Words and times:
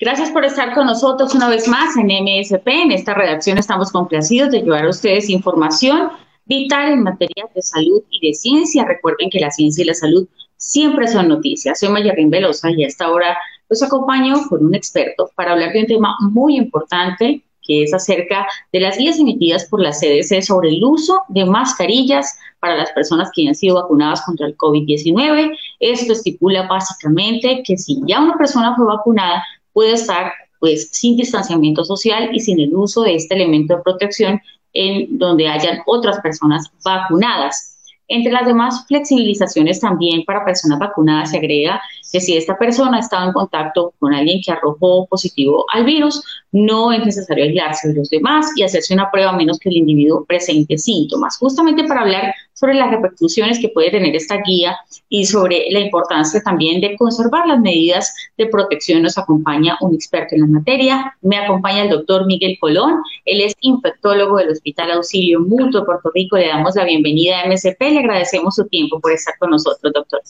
Gracias 0.00 0.30
por 0.30 0.46
estar 0.46 0.72
con 0.72 0.86
nosotros 0.86 1.34
una 1.34 1.50
vez 1.50 1.68
más 1.68 1.94
en 1.98 2.06
MSP. 2.06 2.66
En 2.68 2.90
esta 2.90 3.12
redacción 3.12 3.58
estamos 3.58 3.92
complacidos 3.92 4.50
de 4.50 4.62
llevar 4.62 4.86
a 4.86 4.88
ustedes 4.88 5.28
información 5.28 6.08
vital 6.46 6.94
en 6.94 7.02
materia 7.02 7.44
de 7.54 7.60
salud 7.60 8.02
y 8.10 8.26
de 8.26 8.32
ciencia. 8.32 8.86
Recuerden 8.86 9.28
que 9.28 9.40
la 9.40 9.50
ciencia 9.50 9.82
y 9.82 9.86
la 9.86 9.92
salud 9.92 10.26
siempre 10.56 11.06
son 11.06 11.28
noticias. 11.28 11.78
Soy 11.78 11.90
Mayarín 11.90 12.30
Velosa 12.30 12.70
y 12.70 12.82
a 12.82 12.86
esta 12.86 13.10
hora 13.10 13.36
los 13.68 13.82
acompaño 13.82 14.36
con 14.48 14.64
un 14.64 14.74
experto 14.74 15.30
para 15.34 15.52
hablar 15.52 15.74
de 15.74 15.80
un 15.80 15.86
tema 15.86 16.16
muy 16.20 16.56
importante 16.56 17.44
que 17.62 17.82
es 17.82 17.92
acerca 17.92 18.46
de 18.72 18.80
las 18.80 18.96
guías 18.96 19.18
emitidas 19.18 19.66
por 19.66 19.82
la 19.82 19.90
CDC 19.90 20.40
sobre 20.40 20.70
el 20.70 20.82
uso 20.82 21.24
de 21.28 21.44
mascarillas 21.44 22.38
para 22.58 22.74
las 22.74 22.90
personas 22.92 23.28
que 23.34 23.46
han 23.46 23.54
sido 23.54 23.74
vacunadas 23.74 24.22
contra 24.22 24.46
el 24.46 24.56
COVID-19. 24.56 25.56
Esto 25.78 26.14
estipula 26.14 26.66
básicamente 26.66 27.62
que 27.66 27.76
si 27.76 28.00
ya 28.06 28.22
una 28.22 28.38
persona 28.38 28.74
fue 28.74 28.86
vacunada, 28.86 29.44
puede 29.72 29.92
estar 29.92 30.32
pues 30.58 30.90
sin 30.92 31.16
distanciamiento 31.16 31.84
social 31.84 32.30
y 32.32 32.40
sin 32.40 32.60
el 32.60 32.74
uso 32.74 33.02
de 33.02 33.14
este 33.14 33.34
elemento 33.34 33.76
de 33.76 33.82
protección 33.82 34.40
en 34.72 35.18
donde 35.18 35.48
hayan 35.48 35.78
otras 35.86 36.20
personas 36.20 36.70
vacunadas. 36.84 37.70
Entre 38.12 38.32
las 38.32 38.44
demás 38.44 38.86
flexibilizaciones 38.88 39.78
también 39.78 40.24
para 40.24 40.44
personas 40.44 40.80
vacunadas 40.80 41.30
se 41.30 41.38
agrega 41.38 41.80
que 42.10 42.20
si 42.20 42.36
esta 42.36 42.58
persona 42.58 42.98
estaba 42.98 43.24
en 43.24 43.32
contacto 43.32 43.94
con 44.00 44.12
alguien 44.12 44.40
que 44.44 44.50
arrojó 44.50 45.06
positivo 45.06 45.64
al 45.72 45.84
virus, 45.84 46.20
no 46.50 46.90
es 46.90 47.04
necesario 47.06 47.44
aislarse 47.44 47.88
de 47.88 47.94
los 47.94 48.10
demás 48.10 48.50
y 48.56 48.64
hacerse 48.64 48.94
una 48.94 49.12
prueba 49.12 49.30
a 49.30 49.36
menos 49.36 49.60
que 49.60 49.68
el 49.68 49.76
individuo 49.76 50.24
presente 50.24 50.76
síntomas. 50.76 51.38
Justamente 51.38 51.84
para 51.84 52.00
hablar 52.00 52.34
sobre 52.60 52.74
las 52.74 52.90
repercusiones 52.90 53.58
que 53.58 53.70
puede 53.70 53.90
tener 53.90 54.14
esta 54.14 54.36
guía 54.44 54.76
y 55.08 55.24
sobre 55.24 55.64
la 55.70 55.80
importancia 55.80 56.42
también 56.42 56.82
de 56.82 56.94
conservar 56.94 57.46
las 57.46 57.58
medidas 57.58 58.14
de 58.36 58.46
protección, 58.48 59.02
nos 59.02 59.16
acompaña 59.16 59.78
un 59.80 59.94
experto 59.94 60.34
en 60.34 60.42
la 60.42 60.46
materia. 60.46 61.16
Me 61.22 61.38
acompaña 61.38 61.84
el 61.84 61.88
doctor 61.88 62.26
Miguel 62.26 62.58
Colón. 62.60 63.00
Él 63.24 63.40
es 63.40 63.54
infectólogo 63.60 64.36
del 64.36 64.50
Hospital 64.50 64.90
Auxilio 64.90 65.40
Mutuo 65.40 65.80
de 65.80 65.86
Puerto 65.86 66.10
Rico. 66.14 66.36
Le 66.36 66.48
damos 66.48 66.76
la 66.76 66.84
bienvenida 66.84 67.40
a 67.40 67.48
MSP. 67.48 67.80
Le 67.80 68.00
agradecemos 68.00 68.54
su 68.54 68.66
tiempo 68.68 69.00
por 69.00 69.12
estar 69.12 69.34
con 69.38 69.50
nosotros, 69.50 69.90
doctor. 69.94 70.20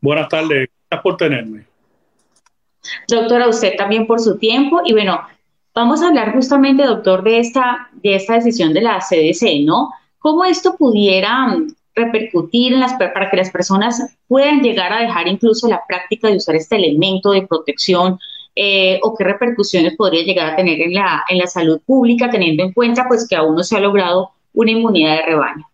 Buenas 0.00 0.28
tardes. 0.28 0.68
Gracias 0.88 1.02
por 1.02 1.16
tenerme. 1.16 1.66
Doctora, 3.08 3.48
usted 3.48 3.74
también 3.76 4.06
por 4.06 4.20
su 4.20 4.38
tiempo. 4.38 4.82
Y 4.84 4.92
bueno, 4.92 5.20
vamos 5.74 6.00
a 6.00 6.08
hablar 6.08 6.32
justamente, 6.32 6.84
doctor, 6.84 7.24
de 7.24 7.40
esta, 7.40 7.90
de 7.94 8.14
esta 8.14 8.34
decisión 8.34 8.72
de 8.72 8.82
la 8.82 9.00
CDC, 9.00 9.64
¿no? 9.64 9.90
¿Cómo 10.22 10.44
esto 10.44 10.76
pudiera 10.76 11.48
mm, 11.48 11.74
repercutir 11.94 12.72
en 12.72 12.80
las, 12.80 12.94
para 12.94 13.30
que 13.30 13.36
las 13.36 13.50
personas 13.50 14.00
puedan 14.28 14.62
llegar 14.62 14.92
a 14.92 15.00
dejar 15.00 15.28
incluso 15.28 15.68
la 15.68 15.82
práctica 15.86 16.28
de 16.28 16.36
usar 16.36 16.54
este 16.54 16.76
elemento 16.76 17.32
de 17.32 17.46
protección 17.46 18.18
eh, 18.54 19.00
o 19.02 19.14
qué 19.16 19.24
repercusiones 19.24 19.96
podría 19.96 20.22
llegar 20.22 20.52
a 20.52 20.56
tener 20.56 20.80
en 20.80 20.94
la, 20.94 21.24
en 21.28 21.38
la 21.38 21.46
salud 21.46 21.80
pública, 21.84 22.30
teniendo 22.30 22.62
en 22.62 22.72
cuenta 22.72 23.06
pues 23.08 23.26
que 23.28 23.36
aún 23.36 23.56
no 23.56 23.64
se 23.64 23.76
ha 23.76 23.80
logrado 23.80 24.30
una 24.54 24.70
inmunidad 24.70 25.16
de 25.16 25.22
rebaño? 25.22 25.68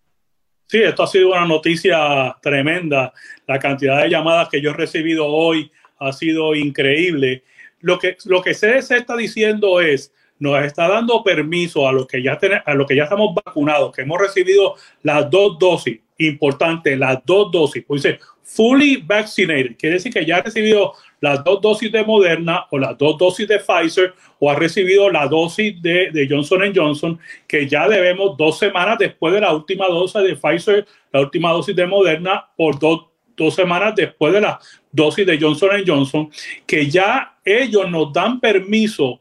Sí, 0.65 0.81
esto 0.81 1.03
ha 1.03 1.07
sido 1.07 1.29
una 1.29 1.45
noticia 1.45 2.35
tremenda. 2.41 3.13
La 3.47 3.59
cantidad 3.59 4.01
de 4.01 4.09
llamadas 4.09 4.49
que 4.49 4.61
yo 4.61 4.71
he 4.71 4.73
recibido 4.73 5.27
hoy 5.27 5.71
ha 5.99 6.11
sido 6.11 6.55
increíble. 6.55 7.43
Lo 7.81 7.97
que, 7.97 8.17
lo 8.25 8.41
que 8.41 8.53
se 8.53 8.77
está 8.77 9.15
diciendo 9.15 9.79
es, 9.81 10.13
nos 10.39 10.63
está 10.63 10.87
dando 10.87 11.23
permiso 11.23 11.87
a 11.87 11.91
los 11.91 12.07
que 12.07 12.23
ya 12.23 12.39
a 12.65 12.73
los 12.73 12.87
que 12.87 12.95
ya 12.95 13.03
estamos 13.03 13.35
vacunados, 13.45 13.93
que 13.93 14.01
hemos 14.01 14.19
recibido 14.19 14.75
las 15.03 15.29
dos 15.29 15.59
dosis, 15.59 15.99
importante, 16.17 16.95
las 16.95 17.19
dos 17.25 17.51
dosis, 17.51 17.83
pues 17.85 18.03
dice 18.03 18.19
fully 18.41 18.97
vaccinated, 18.97 19.77
quiere 19.77 19.95
decir 19.95 20.11
que 20.11 20.25
ya 20.25 20.37
ha 20.37 20.41
recibido 20.41 20.93
las 21.21 21.43
dos 21.43 21.61
dosis 21.61 21.91
de 21.91 22.03
Moderna 22.03 22.65
o 22.71 22.79
las 22.79 22.97
dos 22.97 23.17
dosis 23.17 23.47
de 23.47 23.59
Pfizer 23.59 24.13
o 24.39 24.49
ha 24.49 24.55
recibido 24.55 25.09
la 25.09 25.27
dosis 25.27 25.79
de, 25.81 26.09
de 26.11 26.27
Johnson 26.27 26.71
Johnson, 26.73 27.19
que 27.47 27.67
ya 27.67 27.87
debemos 27.87 28.35
dos 28.37 28.57
semanas 28.57 28.97
después 28.97 29.33
de 29.33 29.41
la 29.41 29.53
última 29.53 29.87
dosis 29.87 30.23
de 30.23 30.35
Pfizer, 30.35 30.87
la 31.11 31.19
última 31.21 31.51
dosis 31.51 31.75
de 31.75 31.85
Moderna, 31.85 32.47
por 32.55 32.79
dos, 32.79 33.05
dos 33.35 33.53
semanas 33.53 33.93
después 33.95 34.33
de 34.33 34.41
la 34.41 34.59
dosis 34.91 35.25
de 35.27 35.39
Johnson 35.39 35.69
Johnson, 35.85 36.31
que 36.65 36.89
ya 36.89 37.37
ellos 37.45 37.89
nos 37.91 38.11
dan 38.11 38.39
permiso 38.39 39.19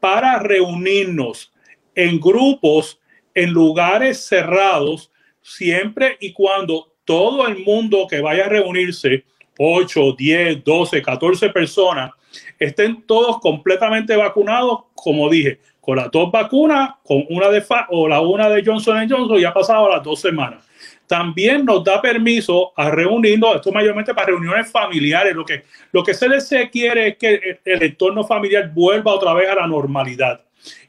para 0.00 0.38
reunirnos 0.38 1.52
en 1.94 2.20
grupos, 2.20 3.00
en 3.34 3.50
lugares 3.50 4.26
cerrados, 4.26 5.10
siempre 5.42 6.16
y 6.20 6.32
cuando 6.32 6.92
todo 7.04 7.46
el 7.46 7.64
mundo 7.64 8.06
que 8.08 8.20
vaya 8.20 8.46
a 8.46 8.48
reunirse 8.48 9.24
8, 9.58 10.16
10, 10.18 10.64
12, 10.64 11.02
14 11.02 11.48
personas, 11.50 12.10
estén 12.58 13.02
todos 13.06 13.40
completamente 13.40 14.14
vacunados, 14.16 14.84
como 14.94 15.30
dije, 15.30 15.60
con 15.80 15.96
las 15.96 16.10
dos 16.10 16.30
vacunas, 16.32 16.90
con 17.04 17.24
una 17.30 17.48
de 17.48 17.62
Fa 17.62 17.86
o 17.90 18.08
la 18.08 18.20
una 18.20 18.50
de 18.50 18.62
Johnson 18.64 19.08
Johnson, 19.08 19.38
ya 19.38 19.50
ha 19.50 19.54
pasado 19.54 19.88
las 19.88 20.02
dos 20.02 20.20
semanas. 20.20 20.66
También 21.06 21.64
nos 21.64 21.84
da 21.84 22.02
permiso 22.02 22.72
a 22.76 22.90
reunirnos, 22.90 23.56
esto 23.56 23.70
mayormente 23.70 24.12
para 24.12 24.26
reuniones 24.28 24.70
familiares. 24.70 25.34
Lo 25.34 25.44
que, 25.44 25.64
lo 25.92 26.02
que 26.02 26.12
les 26.28 26.70
quiere 26.70 27.08
es 27.08 27.16
que 27.16 27.60
el 27.64 27.82
entorno 27.82 28.24
familiar 28.24 28.70
vuelva 28.74 29.14
otra 29.14 29.32
vez 29.34 29.48
a 29.48 29.54
la 29.54 29.66
normalidad. 29.66 30.40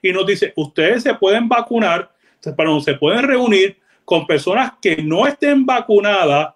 Y 0.02 0.12
nos 0.12 0.26
dice, 0.26 0.54
ustedes 0.56 1.04
se 1.04 1.14
pueden 1.14 1.48
vacunar, 1.48 2.12
perdón, 2.56 2.82
se 2.82 2.96
pueden 2.96 3.28
reunir 3.28 3.78
con 4.06 4.26
personas 4.26 4.74
que 4.82 4.98
no 5.04 5.28
estén 5.28 5.66
vacunadas 5.66 6.54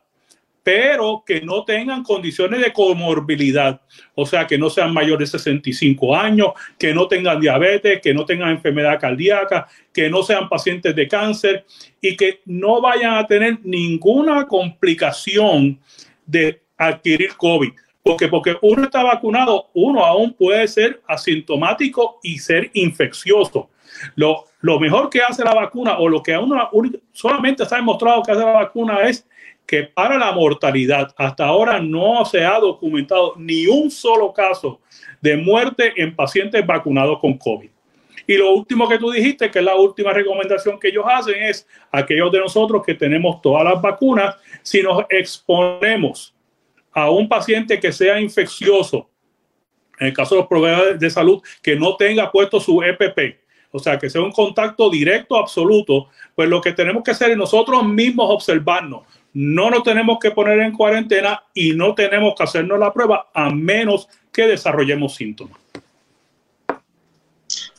pero 0.64 1.24
que 1.26 1.42
no 1.42 1.64
tengan 1.66 2.04
condiciones 2.04 2.62
de 2.62 2.72
comorbilidad, 2.72 3.82
o 4.14 4.26
sea, 4.26 4.46
que 4.46 4.58
no 4.58 4.70
sean 4.70 4.94
mayores 4.94 5.32
de 5.32 5.40
65 5.40 6.16
años, 6.16 6.50
que 6.78 6.94
no 6.94 7.08
tengan 7.08 7.40
diabetes, 7.40 8.00
que 8.02 8.14
no 8.14 8.26
tengan 8.26 8.52
enfermedad 8.52 9.00
cardíaca, 9.00 9.68
que 9.92 10.10
no 10.10 10.22
sean 10.22 10.48
pacientes 10.48 10.96
de 10.96 11.08
cáncer 11.08 11.66
y 12.00 12.16
que 12.16 12.42
no 12.46 12.82
vayan 12.82 13.16
a 13.16 13.26
tener 13.26 13.60
ninguna 13.64 14.48
complicación 14.48 15.80
de 16.26 16.62
adquirir 16.78 17.36
COVID. 17.36 17.72
Porque, 18.04 18.28
porque 18.28 18.56
uno 18.62 18.84
está 18.84 19.04
vacunado, 19.04 19.70
uno 19.74 20.04
aún 20.04 20.34
puede 20.34 20.68
ser 20.68 21.02
asintomático 21.08 22.20
y 22.24 22.40
ser 22.40 22.72
infeccioso. 22.74 23.70
Lo, 24.16 24.46
lo 24.62 24.80
mejor 24.80 25.10
que 25.10 25.22
hace 25.22 25.44
la 25.44 25.54
vacuna 25.54 25.98
o 26.00 26.08
lo 26.08 26.24
que 26.24 26.36
uno 26.36 26.70
solamente 27.12 27.64
está 27.64 27.76
demostrado 27.76 28.24
que 28.24 28.32
hace 28.32 28.44
la 28.44 28.54
vacuna 28.54 29.02
es 29.08 29.28
que 29.72 29.84
para 29.84 30.18
la 30.18 30.34
mortalidad 30.34 31.14
hasta 31.16 31.46
ahora 31.46 31.80
no 31.80 32.26
se 32.26 32.44
ha 32.44 32.60
documentado 32.60 33.36
ni 33.38 33.68
un 33.68 33.90
solo 33.90 34.34
caso 34.34 34.82
de 35.22 35.38
muerte 35.38 35.94
en 35.96 36.14
pacientes 36.14 36.68
vacunados 36.68 37.20
con 37.20 37.38
COVID. 37.38 37.70
Y 38.28 38.36
lo 38.36 38.52
último 38.52 38.90
que 38.90 38.98
tú 38.98 39.12
dijiste, 39.12 39.50
que 39.50 39.60
es 39.60 39.64
la 39.64 39.78
última 39.78 40.12
recomendación 40.12 40.78
que 40.78 40.90
ellos 40.90 41.06
hacen, 41.08 41.42
es 41.42 41.66
aquellos 41.90 42.34
de 42.34 42.40
nosotros 42.40 42.84
que 42.86 42.96
tenemos 42.96 43.42
todas 43.42 43.64
las 43.64 43.82
vacunas, 43.82 44.36
si 44.62 44.84
nos 44.84 45.06
exponemos 45.10 46.36
a 46.92 47.10
un 47.10 47.30
paciente 47.30 47.80
que 47.80 47.94
sea 47.94 48.20
infeccioso, 48.20 49.10
en 50.02 50.08
el 50.08 50.14
caso 50.14 50.36
de 50.36 50.42
los 50.42 50.50
proveedores 50.50 51.00
de 51.00 51.10
salud, 51.10 51.42
que 51.64 51.78
no 51.78 51.96
tenga 51.96 52.30
puesto 52.30 52.60
su 52.60 52.84
EPP, 52.84 53.40
o 53.72 53.80
sea, 53.80 53.98
que 53.98 54.10
sea 54.10 54.22
un 54.22 54.34
contacto 54.34 54.90
directo 54.90 55.38
absoluto, 55.38 56.10
pues 56.36 56.50
lo 56.50 56.60
que 56.60 56.74
tenemos 56.74 57.04
que 57.04 57.12
hacer 57.12 57.32
es 57.32 57.38
nosotros 57.38 57.86
mismos 57.86 58.30
observarnos 58.30 59.04
no 59.34 59.70
nos 59.70 59.84
tenemos 59.84 60.20
que 60.20 60.32
poner 60.32 60.60
en 60.60 60.74
cuarentena 60.74 61.44
y 61.54 61.74
no 61.74 61.96
tenemos 61.96 62.34
que 62.36 62.44
hacernos 62.44 62.80
la 62.80 62.94
prueba 62.94 63.30
a 63.34 63.50
menos 63.50 64.08
que 64.32 64.48
desarrollemos 64.48 65.16
síntomas. 65.16 65.58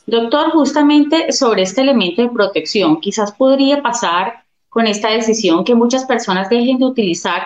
Doctor, 0.05 0.51
justamente 0.51 1.31
sobre 1.31 1.61
este 1.61 1.81
elemento 1.81 2.21
de 2.21 2.29
protección, 2.29 2.99
quizás 2.99 3.31
podría 3.31 3.81
pasar 3.81 4.43
con 4.67 4.87
esta 4.87 5.09
decisión 5.09 5.63
que 5.63 5.75
muchas 5.75 6.05
personas 6.05 6.49
dejen 6.49 6.77
de 6.77 6.85
utilizar 6.85 7.43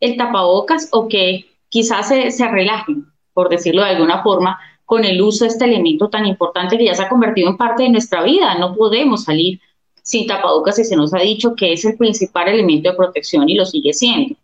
el 0.00 0.16
tapabocas 0.16 0.88
o 0.92 1.08
que 1.08 1.46
quizás 1.68 2.08
se, 2.08 2.30
se 2.30 2.48
relajen, 2.48 3.06
por 3.32 3.48
decirlo 3.48 3.82
de 3.82 3.90
alguna 3.90 4.22
forma, 4.22 4.58
con 4.84 5.04
el 5.04 5.22
uso 5.22 5.44
de 5.44 5.50
este 5.50 5.66
elemento 5.66 6.08
tan 6.08 6.26
importante 6.26 6.76
que 6.76 6.86
ya 6.86 6.94
se 6.94 7.04
ha 7.04 7.08
convertido 7.08 7.48
en 7.48 7.56
parte 7.56 7.84
de 7.84 7.90
nuestra 7.90 8.24
vida. 8.24 8.56
No 8.58 8.74
podemos 8.74 9.24
salir 9.24 9.60
sin 10.02 10.26
tapabocas 10.26 10.78
y 10.78 10.84
se 10.84 10.96
nos 10.96 11.14
ha 11.14 11.18
dicho 11.18 11.54
que 11.54 11.72
es 11.72 11.84
el 11.84 11.96
principal 11.96 12.48
elemento 12.48 12.90
de 12.90 12.96
protección 12.96 13.48
y 13.48 13.54
lo 13.54 13.64
sigue 13.64 13.92
siendo. 13.92 14.36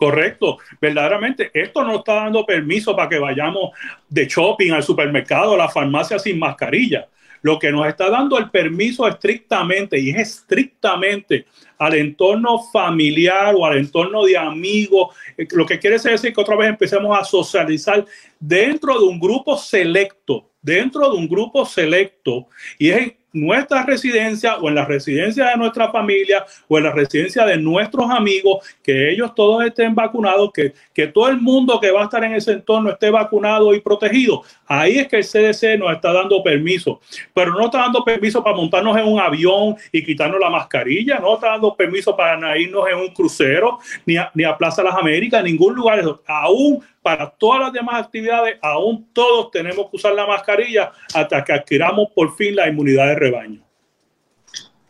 Correcto, 0.00 0.56
verdaderamente 0.80 1.50
esto 1.52 1.84
no 1.84 1.96
está 1.96 2.14
dando 2.14 2.46
permiso 2.46 2.96
para 2.96 3.06
que 3.06 3.18
vayamos 3.18 3.72
de 4.08 4.26
shopping 4.26 4.70
al 4.70 4.82
supermercado, 4.82 5.52
a 5.52 5.58
la 5.58 5.68
farmacia 5.68 6.18
sin 6.18 6.38
mascarilla. 6.38 7.06
Lo 7.42 7.58
que 7.58 7.70
nos 7.70 7.86
está 7.86 8.08
dando 8.08 8.38
el 8.38 8.48
permiso 8.48 9.06
estrictamente 9.06 10.00
y 10.00 10.08
es 10.08 10.16
estrictamente 10.16 11.44
al 11.76 11.94
entorno 11.94 12.62
familiar 12.72 13.54
o 13.54 13.66
al 13.66 13.76
entorno 13.76 14.24
de 14.24 14.38
amigos, 14.38 15.14
eh, 15.36 15.46
lo 15.52 15.66
que 15.66 15.78
quiere 15.78 15.98
decir 15.98 16.32
que 16.32 16.40
otra 16.40 16.56
vez 16.56 16.70
empecemos 16.70 17.18
a 17.18 17.22
socializar 17.22 18.04
dentro 18.38 18.98
de 18.98 19.04
un 19.04 19.20
grupo 19.20 19.56
selecto, 19.58 20.50
dentro 20.62 21.10
de 21.10 21.16
un 21.16 21.28
grupo 21.28 21.64
selecto 21.66 22.46
y 22.78 22.88
es 22.88 23.12
nuestra 23.32 23.84
residencia 23.84 24.56
o 24.56 24.68
en 24.68 24.74
la 24.74 24.84
residencia 24.84 25.46
de 25.46 25.56
nuestra 25.56 25.90
familia 25.90 26.44
o 26.68 26.78
en 26.78 26.84
la 26.84 26.92
residencia 26.92 27.44
de 27.44 27.56
nuestros 27.56 28.10
amigos, 28.10 28.66
que 28.82 29.12
ellos 29.12 29.34
todos 29.34 29.64
estén 29.64 29.94
vacunados, 29.94 30.50
que, 30.52 30.74
que 30.92 31.06
todo 31.06 31.28
el 31.28 31.40
mundo 31.40 31.80
que 31.80 31.90
va 31.90 32.02
a 32.02 32.04
estar 32.04 32.24
en 32.24 32.34
ese 32.34 32.52
entorno 32.52 32.90
esté 32.90 33.10
vacunado 33.10 33.74
y 33.74 33.80
protegido. 33.80 34.42
Ahí 34.72 34.98
es 34.98 35.08
que 35.08 35.16
el 35.16 35.24
CDC 35.24 35.80
nos 35.80 35.92
está 35.92 36.12
dando 36.12 36.44
permiso, 36.44 37.00
pero 37.34 37.50
no 37.54 37.64
está 37.64 37.78
dando 37.78 38.04
permiso 38.04 38.40
para 38.40 38.54
montarnos 38.54 38.96
en 38.96 39.04
un 39.04 39.18
avión 39.18 39.74
y 39.90 40.04
quitarnos 40.04 40.38
la 40.38 40.48
mascarilla, 40.48 41.18
no 41.18 41.34
está 41.34 41.48
dando 41.48 41.74
permiso 41.74 42.16
para 42.16 42.56
irnos 42.56 42.84
en 42.88 42.98
un 42.98 43.08
crucero, 43.08 43.80
ni 44.06 44.16
a, 44.16 44.30
ni 44.32 44.44
a 44.44 44.56
Plaza 44.56 44.84
Las 44.84 44.94
Américas, 44.94 45.42
ningún 45.42 45.74
lugar. 45.74 46.00
Aún 46.24 46.84
para 47.02 47.28
todas 47.30 47.62
las 47.62 47.72
demás 47.72 48.04
actividades, 48.04 48.58
aún 48.62 49.08
todos 49.12 49.50
tenemos 49.50 49.90
que 49.90 49.96
usar 49.96 50.12
la 50.12 50.24
mascarilla 50.24 50.92
hasta 51.14 51.42
que 51.42 51.52
adquiramos 51.52 52.10
por 52.14 52.36
fin 52.36 52.54
la 52.54 52.68
inmunidad 52.68 53.08
de 53.08 53.14
rebaño. 53.16 53.60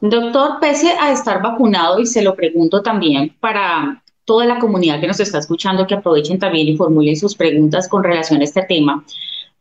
Doctor, 0.02 0.60
pese 0.60 0.92
a 1.00 1.10
estar 1.10 1.40
vacunado, 1.40 2.00
y 2.00 2.04
se 2.04 2.20
lo 2.20 2.34
pregunto 2.34 2.82
también 2.82 3.34
para 3.40 4.02
toda 4.26 4.44
la 4.44 4.58
comunidad 4.58 5.00
que 5.00 5.06
nos 5.06 5.20
está 5.20 5.38
escuchando, 5.38 5.86
que 5.86 5.94
aprovechen 5.94 6.38
también 6.38 6.68
y 6.68 6.76
formulen 6.76 7.16
sus 7.16 7.34
preguntas 7.34 7.88
con 7.88 8.04
relación 8.04 8.42
a 8.42 8.44
este 8.44 8.62
tema. 8.62 9.02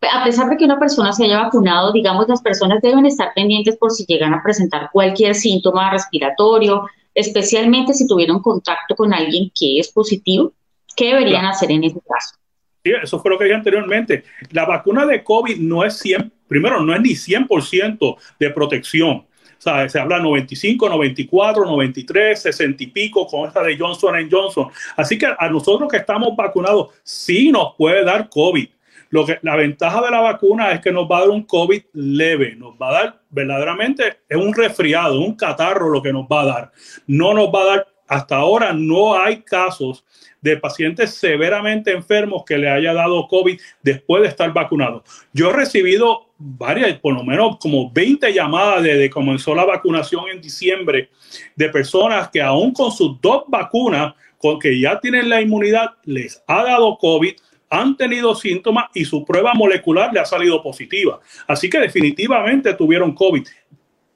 A 0.01 0.23
pesar 0.23 0.49
de 0.49 0.55
que 0.55 0.65
una 0.65 0.79
persona 0.79 1.11
se 1.11 1.25
haya 1.25 1.43
vacunado, 1.43 1.91
digamos, 1.91 2.27
las 2.29 2.41
personas 2.41 2.81
deben 2.81 3.05
estar 3.05 3.33
pendientes 3.35 3.77
por 3.77 3.91
si 3.91 4.05
llegan 4.05 4.33
a 4.33 4.41
presentar 4.41 4.89
cualquier 4.91 5.35
síntoma 5.35 5.91
respiratorio, 5.91 6.85
especialmente 7.13 7.93
si 7.93 8.07
tuvieron 8.07 8.41
contacto 8.41 8.95
con 8.95 9.13
alguien 9.13 9.51
que 9.53 9.79
es 9.79 9.91
positivo. 9.91 10.53
¿Qué 10.95 11.07
deberían 11.13 11.45
hacer 11.45 11.71
en 11.71 11.83
ese 11.83 11.99
caso? 12.07 12.35
Sí, 12.83 12.91
eso 13.01 13.19
fue 13.19 13.31
lo 13.31 13.37
que 13.37 13.43
dije 13.43 13.55
anteriormente. 13.55 14.23
La 14.51 14.65
vacuna 14.65 15.05
de 15.05 15.21
COVID 15.23 15.57
no 15.57 15.83
es 15.83 15.97
100, 15.99 16.31
primero, 16.47 16.81
no 16.81 16.95
es 16.95 17.01
ni 17.01 17.09
100% 17.09 18.17
de 18.39 18.49
protección. 18.51 19.25
Se 19.57 19.99
habla 19.99 20.19
95, 20.19 20.87
94, 20.87 21.65
93, 21.65 22.41
60 22.41 22.83
y 22.83 22.87
pico 22.87 23.27
con 23.27 23.45
esta 23.45 23.61
de 23.61 23.77
Johnson 23.77 24.15
Johnson. 24.31 24.69
Así 24.95 25.17
que 25.17 25.27
a 25.37 25.49
nosotros 25.49 25.89
que 25.91 25.97
estamos 25.97 26.33
vacunados, 26.37 26.89
sí 27.03 27.51
nos 27.51 27.75
puede 27.75 28.05
dar 28.05 28.29
COVID. 28.29 28.69
Lo 29.09 29.25
que, 29.25 29.39
la 29.41 29.55
ventaja 29.55 30.01
de 30.01 30.11
la 30.11 30.21
vacuna 30.21 30.71
es 30.71 30.81
que 30.81 30.91
nos 30.91 31.09
va 31.09 31.17
a 31.17 31.21
dar 31.21 31.29
un 31.29 31.43
COVID 31.43 31.81
leve, 31.93 32.55
nos 32.55 32.75
va 32.75 32.89
a 32.89 32.93
dar 32.93 33.21
verdaderamente, 33.29 34.19
es 34.27 34.37
un 34.37 34.53
resfriado, 34.53 35.19
un 35.19 35.35
catarro 35.35 35.89
lo 35.89 36.01
que 36.01 36.13
nos 36.13 36.25
va 36.25 36.41
a 36.41 36.45
dar. 36.45 36.71
No 37.07 37.33
nos 37.33 37.47
va 37.47 37.61
a 37.61 37.65
dar, 37.65 37.87
hasta 38.07 38.35
ahora 38.35 38.73
no 38.73 39.19
hay 39.19 39.41
casos 39.41 40.05
de 40.41 40.57
pacientes 40.57 41.15
severamente 41.15 41.91
enfermos 41.91 42.43
que 42.45 42.57
le 42.57 42.69
haya 42.69 42.93
dado 42.93 43.27
COVID 43.27 43.59
después 43.83 44.21
de 44.21 44.29
estar 44.29 44.53
vacunado. 44.53 45.03
Yo 45.33 45.49
he 45.49 45.53
recibido 45.53 46.29
varias, 46.37 46.97
por 46.99 47.13
lo 47.13 47.23
menos 47.23 47.57
como 47.57 47.91
20 47.91 48.33
llamadas 48.33 48.83
desde 48.83 49.01
que 49.01 49.09
comenzó 49.09 49.53
la 49.53 49.65
vacunación 49.65 50.29
en 50.31 50.41
diciembre 50.41 51.09
de 51.55 51.69
personas 51.69 52.29
que 52.29 52.41
aún 52.41 52.71
con 52.71 52.91
sus 52.91 53.19
dos 53.19 53.43
vacunas, 53.47 54.13
con 54.37 54.57
que 54.57 54.79
ya 54.79 54.99
tienen 54.99 55.29
la 55.29 55.41
inmunidad, 55.41 55.89
les 56.05 56.41
ha 56.47 56.63
dado 56.63 56.97
COVID 56.97 57.33
han 57.69 57.95
tenido 57.95 58.33
síntomas 58.35 58.85
y 58.93 59.05
su 59.05 59.23
prueba 59.23 59.53
molecular 59.53 60.11
le 60.13 60.19
ha 60.19 60.25
salido 60.25 60.61
positiva. 60.61 61.19
Así 61.47 61.69
que 61.69 61.79
definitivamente 61.79 62.73
tuvieron 62.73 63.13
COVID 63.13 63.47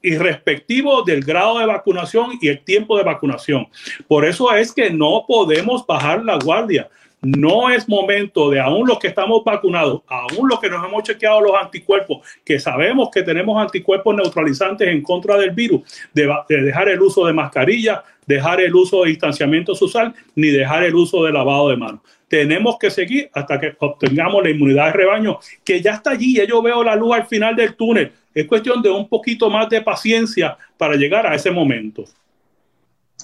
y 0.02 0.18
respectivo 0.18 1.02
del 1.02 1.24
grado 1.24 1.58
de 1.58 1.66
vacunación 1.66 2.32
y 2.40 2.48
el 2.48 2.62
tiempo 2.62 2.98
de 2.98 3.04
vacunación. 3.04 3.68
Por 4.06 4.26
eso 4.26 4.52
es 4.54 4.72
que 4.72 4.90
no 4.90 5.24
podemos 5.26 5.86
bajar 5.86 6.22
la 6.24 6.38
guardia. 6.38 6.88
No 7.24 7.70
es 7.70 7.88
momento 7.88 8.50
de 8.50 8.60
aún 8.60 8.86
los 8.86 8.98
que 8.98 9.08
estamos 9.08 9.42
vacunados, 9.44 10.02
aún 10.06 10.48
los 10.48 10.60
que 10.60 10.68
nos 10.68 10.84
hemos 10.86 11.02
chequeado 11.02 11.40
los 11.40 11.54
anticuerpos, 11.54 12.18
que 12.44 12.60
sabemos 12.60 13.08
que 13.10 13.22
tenemos 13.22 13.60
anticuerpos 13.60 14.14
neutralizantes 14.14 14.88
en 14.88 15.02
contra 15.02 15.36
del 15.36 15.50
virus, 15.50 15.82
de, 16.12 16.30
dejar 16.48 16.88
el 16.88 17.00
uso 17.00 17.26
de 17.26 17.32
mascarilla, 17.32 18.04
dejar 18.26 18.60
el 18.60 18.74
uso 18.74 19.02
de 19.02 19.10
distanciamiento 19.10 19.74
social, 19.74 20.14
ni 20.34 20.48
dejar 20.48 20.84
el 20.84 20.94
uso 20.94 21.24
de 21.24 21.32
lavado 21.32 21.70
de 21.70 21.76
manos. 21.76 22.00
Tenemos 22.28 22.78
que 22.78 22.90
seguir 22.90 23.30
hasta 23.32 23.58
que 23.58 23.74
obtengamos 23.78 24.42
la 24.42 24.50
inmunidad 24.50 24.86
de 24.86 24.92
rebaño, 24.92 25.38
que 25.64 25.80
ya 25.80 25.92
está 25.92 26.10
allí, 26.10 26.36
ya 26.36 26.44
yo 26.44 26.60
veo 26.62 26.84
la 26.84 26.96
luz 26.96 27.14
al 27.14 27.26
final 27.26 27.56
del 27.56 27.74
túnel 27.74 28.12
es 28.34 28.46
cuestión 28.46 28.82
de 28.82 28.90
un 28.90 29.08
poquito 29.08 29.48
más 29.48 29.68
de 29.68 29.80
paciencia 29.80 30.56
para 30.76 30.96
llegar 30.96 31.26
a 31.26 31.34
ese 31.34 31.50
momento. 31.50 32.04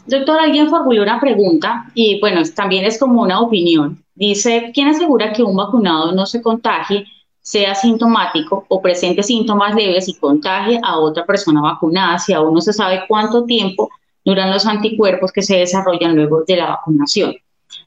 Doctor, 0.06 0.40
alguien 0.40 0.68
formuló 0.68 1.02
una 1.02 1.20
pregunta 1.20 1.90
y 1.94 2.20
bueno, 2.20 2.42
también 2.54 2.84
es 2.84 2.98
como 2.98 3.22
una 3.22 3.40
opinión. 3.40 4.02
Dice, 4.14 4.70
¿quién 4.74 4.88
asegura 4.88 5.32
que 5.32 5.42
un 5.42 5.56
vacunado 5.56 6.12
no 6.12 6.26
se 6.26 6.42
contagie, 6.42 7.06
sea 7.40 7.74
sintomático 7.74 8.64
o 8.68 8.82
presente 8.82 9.22
síntomas 9.22 9.74
leves 9.74 10.08
y 10.08 10.14
contagie 10.14 10.78
a 10.82 10.98
otra 10.98 11.24
persona 11.24 11.60
vacunada 11.60 12.18
si 12.18 12.32
aún 12.32 12.54
no 12.54 12.60
se 12.60 12.72
sabe 12.72 13.02
cuánto 13.08 13.44
tiempo 13.44 13.88
duran 14.24 14.50
los 14.50 14.66
anticuerpos 14.66 15.32
que 15.32 15.42
se 15.42 15.56
desarrollan 15.56 16.14
luego 16.14 16.44
de 16.46 16.56
la 16.56 16.66
vacunación? 16.66 17.34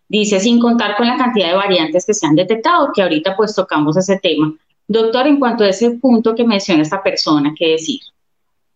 Dice, 0.07 0.39
sin 0.39 0.59
contar 0.59 0.95
con 0.95 1.07
la 1.07 1.17
cantidad 1.17 1.49
de 1.49 1.55
variantes 1.55 2.05
que 2.05 2.13
se 2.13 2.25
han 2.25 2.35
detectado, 2.35 2.91
que 2.93 3.01
ahorita 3.01 3.35
pues 3.35 3.55
tocamos 3.55 3.97
ese 3.97 4.19
tema. 4.19 4.53
Doctor, 4.87 5.27
en 5.27 5.39
cuanto 5.39 5.63
a 5.63 5.69
ese 5.69 5.91
punto 5.91 6.35
que 6.35 6.43
menciona 6.43 6.81
esta 6.81 7.01
persona, 7.01 7.53
¿qué 7.57 7.69
decir? 7.69 7.99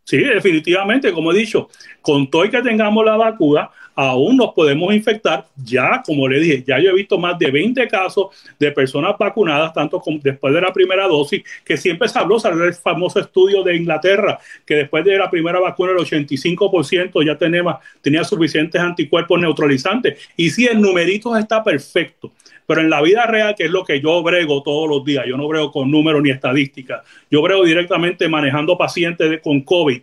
Sí, 0.07 0.19
definitivamente, 0.19 1.11
como 1.11 1.33
he 1.33 1.37
dicho, 1.37 1.67
con 2.01 2.31
todo 2.31 2.45
y 2.45 2.49
que 2.49 2.61
tengamos 2.61 3.03
la 3.03 3.17
vacuna, 3.17 3.69
aún 3.93 4.37
nos 4.37 4.53
podemos 4.53 4.93
infectar. 4.93 5.45
Ya, 5.61 6.01
como 6.05 6.29
le 6.29 6.39
dije, 6.39 6.63
ya 6.65 6.79
yo 6.79 6.91
he 6.91 6.93
visto 6.93 7.17
más 7.17 7.37
de 7.37 7.51
20 7.51 7.85
casos 7.89 8.27
de 8.57 8.71
personas 8.71 9.17
vacunadas, 9.19 9.73
tanto 9.73 10.01
después 10.23 10.53
de 10.53 10.61
la 10.61 10.71
primera 10.71 11.07
dosis, 11.07 11.43
que 11.65 11.75
siempre 11.75 12.07
se 12.07 12.17
habló, 12.17 12.39
salió 12.39 12.63
el 12.63 12.73
famoso 12.73 13.19
estudio 13.19 13.63
de 13.63 13.75
Inglaterra, 13.75 14.39
que 14.65 14.75
después 14.75 15.03
de 15.03 15.17
la 15.17 15.29
primera 15.29 15.59
vacuna 15.59 15.91
el 15.91 15.97
85% 15.97 17.25
ya 17.25 17.37
tenía, 17.37 17.77
tenía 18.01 18.23
suficientes 18.23 18.79
anticuerpos 18.79 19.41
neutralizantes. 19.41 20.17
Y 20.37 20.51
sí, 20.51 20.67
el 20.67 20.79
numerito 20.79 21.35
está 21.35 21.61
perfecto. 21.61 22.31
Pero 22.67 22.81
en 22.81 22.89
la 22.89 23.01
vida 23.01 23.25
real, 23.25 23.55
que 23.55 23.63
es 23.63 23.71
lo 23.71 23.83
que 23.83 23.99
yo 23.99 24.21
brego 24.21 24.61
todos 24.61 24.87
los 24.87 25.03
días, 25.03 25.25
yo 25.25 25.37
no 25.37 25.47
brego 25.47 25.71
con 25.71 25.89
números 25.89 26.21
ni 26.21 26.29
estadísticas, 26.29 27.01
yo 27.31 27.41
brego 27.41 27.63
directamente 27.63 28.27
manejando 28.27 28.77
pacientes 28.77 29.41
con 29.41 29.61
COVID. 29.61 30.01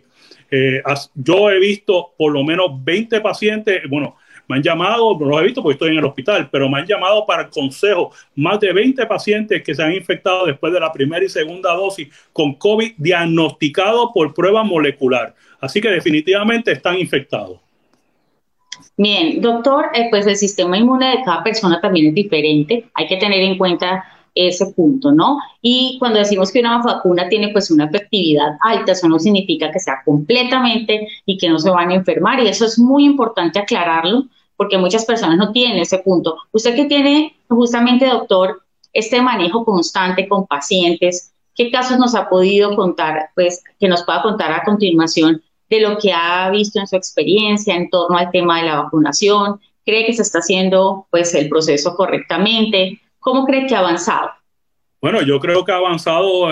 Eh, 0.51 0.83
yo 1.13 1.49
he 1.49 1.59
visto 1.59 2.13
por 2.17 2.33
lo 2.33 2.43
menos 2.43 2.83
20 2.83 3.21
pacientes, 3.21 3.81
bueno, 3.87 4.17
me 4.47 4.57
han 4.57 4.63
llamado, 4.63 5.17
no 5.19 5.25
los 5.25 5.41
he 5.41 5.45
visto 5.45 5.61
porque 5.61 5.73
estoy 5.73 5.91
en 5.91 5.97
el 5.97 6.05
hospital, 6.05 6.49
pero 6.51 6.69
me 6.69 6.79
han 6.79 6.85
llamado 6.85 7.25
para 7.25 7.43
el 7.43 7.49
consejo 7.49 8.11
más 8.35 8.59
de 8.59 8.73
20 8.73 9.05
pacientes 9.05 9.63
que 9.63 9.73
se 9.73 9.83
han 9.83 9.93
infectado 9.93 10.45
después 10.45 10.71
de 10.73 10.79
la 10.79 10.91
primera 10.91 11.23
y 11.25 11.29
segunda 11.29 11.73
dosis 11.73 12.09
con 12.31 12.53
COVID 12.55 12.93
diagnosticado 12.97 14.11
por 14.13 14.33
prueba 14.33 14.63
molecular. 14.63 15.33
Así 15.59 15.81
que 15.81 15.89
definitivamente 15.89 16.71
están 16.71 16.97
infectados. 16.99 17.64
Bien, 18.97 19.41
doctor, 19.41 19.89
eh, 19.93 20.07
pues 20.09 20.25
el 20.27 20.35
sistema 20.35 20.77
inmune 20.77 21.17
de 21.17 21.23
cada 21.23 21.43
persona 21.43 21.79
también 21.81 22.07
es 22.07 22.13
diferente, 22.13 22.89
hay 22.93 23.07
que 23.07 23.17
tener 23.17 23.41
en 23.41 23.57
cuenta 23.57 24.05
ese 24.35 24.65
punto, 24.67 25.11
¿no? 25.11 25.39
Y 25.61 25.95
cuando 25.99 26.19
decimos 26.19 26.51
que 26.51 26.59
una 26.59 26.81
vacuna 26.81 27.29
tiene 27.29 27.49
pues 27.49 27.71
una 27.71 27.85
efectividad 27.85 28.57
alta, 28.61 28.91
eso 28.91 29.07
no 29.07 29.17
significa 29.17 29.71
que 29.71 29.79
sea 29.79 30.01
completamente 30.03 31.07
y 31.25 31.37
que 31.37 31.49
no 31.49 31.57
se 31.57 31.69
van 31.69 31.89
a 31.89 31.95
enfermar 31.95 32.41
y 32.41 32.47
eso 32.47 32.65
es 32.65 32.77
muy 32.77 33.05
importante 33.05 33.59
aclararlo 33.59 34.25
porque 34.57 34.77
muchas 34.77 35.05
personas 35.05 35.37
no 35.37 35.51
tienen 35.51 35.79
ese 35.79 35.99
punto. 35.99 36.35
Usted 36.51 36.75
que 36.75 36.85
tiene 36.85 37.35
justamente, 37.47 38.07
doctor, 38.07 38.61
este 38.93 39.21
manejo 39.21 39.65
constante 39.65 40.27
con 40.27 40.45
pacientes, 40.47 41.33
¿qué 41.55 41.71
casos 41.71 41.97
nos 41.97 42.15
ha 42.15 42.29
podido 42.29 42.75
contar, 42.75 43.29
pues, 43.35 43.63
que 43.79 43.87
nos 43.87 44.03
pueda 44.03 44.21
contar 44.21 44.51
a 44.51 44.63
continuación 44.63 45.41
de 45.69 45.79
lo 45.79 45.97
que 45.97 46.11
ha 46.11 46.49
visto 46.49 46.79
en 46.79 46.87
su 46.87 46.95
experiencia 46.95 47.75
en 47.75 47.89
torno 47.89 48.17
al 48.17 48.31
tema 48.31 48.59
de 48.59 48.67
la 48.67 48.83
vacunación? 48.83 49.59
¿Cree 49.85 50.05
que 50.05 50.13
se 50.13 50.21
está 50.21 50.39
haciendo 50.39 51.07
pues 51.11 51.33
el 51.35 51.49
proceso 51.49 51.95
correctamente? 51.95 52.99
¿Cómo 53.19 53.45
cree 53.45 53.65
que 53.67 53.75
ha 53.75 53.79
avanzado? 53.79 54.31
Bueno, 55.01 55.21
yo 55.21 55.39
creo 55.39 55.63
que 55.63 55.71
ha 55.71 55.75
avanzado 55.75 56.47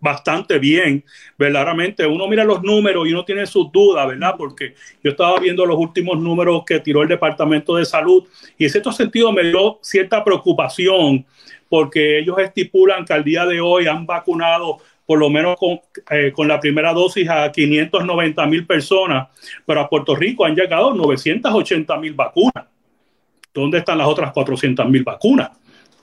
bastante 0.00 0.58
bien, 0.58 1.04
verdaderamente. 1.38 2.04
Uno 2.04 2.26
mira 2.26 2.42
los 2.42 2.60
números 2.60 3.06
y 3.06 3.12
uno 3.12 3.24
tiene 3.24 3.46
sus 3.46 3.70
dudas, 3.70 4.08
¿verdad? 4.08 4.34
Porque 4.36 4.74
yo 5.00 5.12
estaba 5.12 5.38
viendo 5.38 5.64
los 5.64 5.78
últimos 5.78 6.18
números 6.18 6.64
que 6.66 6.80
tiró 6.80 7.02
el 7.02 7.08
Departamento 7.08 7.76
de 7.76 7.84
Salud 7.84 8.24
y 8.58 8.64
en 8.64 8.70
cierto 8.70 8.90
sentido 8.90 9.30
me 9.30 9.44
dio 9.44 9.78
cierta 9.80 10.24
preocupación 10.24 11.24
porque 11.68 12.18
ellos 12.18 12.36
estipulan 12.38 13.04
que 13.04 13.12
al 13.12 13.24
día 13.24 13.46
de 13.46 13.60
hoy 13.60 13.86
han 13.86 14.06
vacunado 14.06 14.78
por 15.06 15.18
lo 15.18 15.30
menos 15.30 15.56
con, 15.56 15.80
eh, 16.10 16.32
con 16.32 16.48
la 16.48 16.60
primera 16.60 16.92
dosis 16.92 17.28
a 17.28 17.50
590 17.50 18.46
mil 18.46 18.66
personas, 18.66 19.28
pero 19.66 19.80
a 19.80 19.88
Puerto 19.88 20.14
Rico 20.14 20.44
han 20.44 20.54
llegado 20.54 20.94
980 20.94 21.96
mil 21.98 22.14
vacunas. 22.14 22.64
¿dónde 23.54 23.78
están 23.78 23.98
las 23.98 24.08
otras 24.08 24.32
400 24.32 24.88
mil 24.90 25.04
vacunas? 25.04 25.50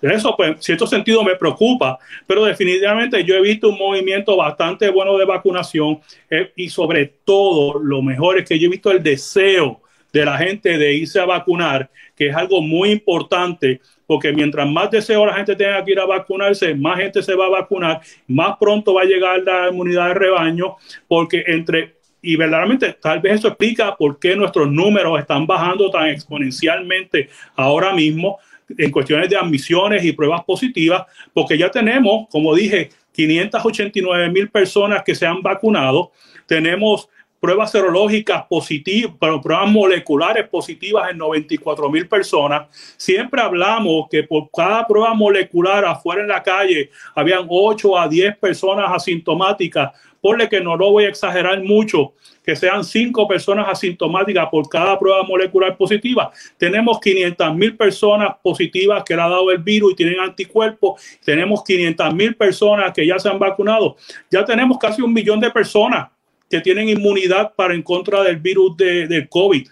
Eso, 0.01 0.35
pues, 0.35 0.49
en 0.49 0.61
cierto 0.61 0.87
sentido 0.87 1.23
me 1.23 1.35
preocupa, 1.35 1.99
pero 2.25 2.45
definitivamente 2.45 3.23
yo 3.23 3.35
he 3.35 3.41
visto 3.41 3.69
un 3.69 3.77
movimiento 3.77 4.35
bastante 4.35 4.89
bueno 4.89 5.15
de 5.15 5.25
vacunación 5.25 5.99
eh, 6.27 6.51
y 6.55 6.69
sobre 6.69 7.05
todo 7.23 7.77
lo 7.77 8.01
mejor 8.01 8.39
es 8.39 8.49
que 8.49 8.57
yo 8.57 8.65
he 8.65 8.71
visto 8.71 8.89
el 8.89 9.03
deseo 9.03 9.81
de 10.11 10.25
la 10.25 10.37
gente 10.37 10.77
de 10.77 10.93
irse 10.93 11.19
a 11.19 11.25
vacunar, 11.25 11.89
que 12.15 12.27
es 12.27 12.35
algo 12.35 12.61
muy 12.61 12.91
importante, 12.91 13.81
porque 14.05 14.33
mientras 14.33 14.67
más 14.67 14.91
deseo 14.91 15.25
la 15.25 15.35
gente 15.35 15.55
tenga 15.55 15.83
que 15.83 15.91
ir 15.91 15.99
a 15.99 16.05
vacunarse, 16.05 16.75
más 16.75 16.99
gente 16.99 17.23
se 17.23 17.33
va 17.33 17.45
a 17.45 17.49
vacunar, 17.49 18.01
más 18.27 18.57
pronto 18.59 18.93
va 18.93 19.01
a 19.01 19.05
llegar 19.05 19.41
la 19.43 19.69
inmunidad 19.69 20.09
de 20.09 20.13
rebaño, 20.15 20.75
porque 21.07 21.43
entre 21.47 21.95
y 22.21 22.35
verdaderamente 22.35 22.95
tal 23.01 23.19
vez 23.19 23.39
eso 23.39 23.47
explica 23.47 23.95
por 23.95 24.19
qué 24.19 24.35
nuestros 24.35 24.69
números 24.69 25.19
están 25.19 25.47
bajando 25.47 25.89
tan 25.89 26.09
exponencialmente 26.09 27.29
ahora 27.55 27.93
mismo 27.93 28.37
en 28.77 28.91
cuestiones 28.91 29.29
de 29.29 29.37
admisiones 29.37 30.03
y 30.03 30.11
pruebas 30.11 30.43
positivas, 30.43 31.03
porque 31.33 31.57
ya 31.57 31.69
tenemos, 31.69 32.27
como 32.29 32.55
dije, 32.55 32.89
589 33.11 34.29
mil 34.29 34.49
personas 34.49 35.03
que 35.03 35.15
se 35.15 35.25
han 35.25 35.41
vacunado, 35.41 36.11
tenemos 36.45 37.09
pruebas 37.41 37.71
serológicas 37.71 38.45
positivas, 38.47 39.15
pruebas 39.17 39.69
moleculares 39.69 40.47
positivas 40.47 41.09
en 41.09 41.17
94 41.17 41.89
mil 41.89 42.07
personas. 42.07 42.67
Siempre 42.97 43.41
hablamos 43.41 44.07
que 44.11 44.23
por 44.23 44.49
cada 44.55 44.85
prueba 44.85 45.15
molecular 45.15 45.83
afuera 45.83 46.21
en 46.21 46.27
la 46.27 46.43
calle 46.43 46.91
habían 47.15 47.47
8 47.49 47.97
a 47.97 48.07
10 48.07 48.37
personas 48.37 48.91
asintomáticas. 48.93 49.89
Ponle 50.21 50.47
que 50.47 50.61
no 50.61 50.77
lo 50.77 50.91
voy 50.91 51.05
a 51.05 51.09
exagerar 51.09 51.63
mucho, 51.63 52.13
que 52.45 52.55
sean 52.55 52.83
5 52.83 53.27
personas 53.27 53.67
asintomáticas 53.67 54.47
por 54.51 54.69
cada 54.69 54.99
prueba 54.99 55.23
molecular 55.23 55.75
positiva. 55.75 56.31
Tenemos 56.57 56.99
500 56.99 57.55
mil 57.55 57.75
personas 57.75 58.35
positivas 58.43 59.03
que 59.03 59.15
le 59.15 59.21
ha 59.23 59.29
dado 59.29 59.49
el 59.49 59.57
virus 59.57 59.93
y 59.93 59.95
tienen 59.95 60.19
anticuerpos. 60.19 61.01
Tenemos 61.25 61.63
500 61.63 62.13
mil 62.13 62.35
personas 62.35 62.93
que 62.93 63.03
ya 63.03 63.17
se 63.17 63.29
han 63.29 63.39
vacunado. 63.39 63.95
Ya 64.29 64.45
tenemos 64.45 64.77
casi 64.77 65.01
un 65.01 65.11
millón 65.11 65.39
de 65.39 65.49
personas 65.49 66.07
que 66.51 66.61
tienen 66.61 66.89
inmunidad 66.89 67.53
para 67.55 67.73
en 67.73 67.81
contra 67.81 68.21
del 68.21 68.37
virus 68.37 68.77
de, 68.77 69.07
del 69.07 69.27
COVID. 69.29 69.67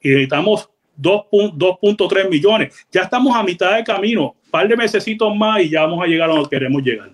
Y 0.00 0.08
necesitamos 0.08 0.68
2.3 0.98 2.28
millones. 2.28 2.86
Ya 2.90 3.02
estamos 3.02 3.34
a 3.36 3.42
mitad 3.42 3.76
de 3.76 3.84
camino, 3.84 4.34
un 4.44 4.50
par 4.50 4.68
de 4.68 4.76
meses 4.76 5.06
más 5.36 5.60
y 5.60 5.70
ya 5.70 5.82
vamos 5.82 6.02
a 6.02 6.06
llegar 6.06 6.30
a 6.30 6.34
donde 6.34 6.48
queremos 6.48 6.82
llegar. 6.82 7.10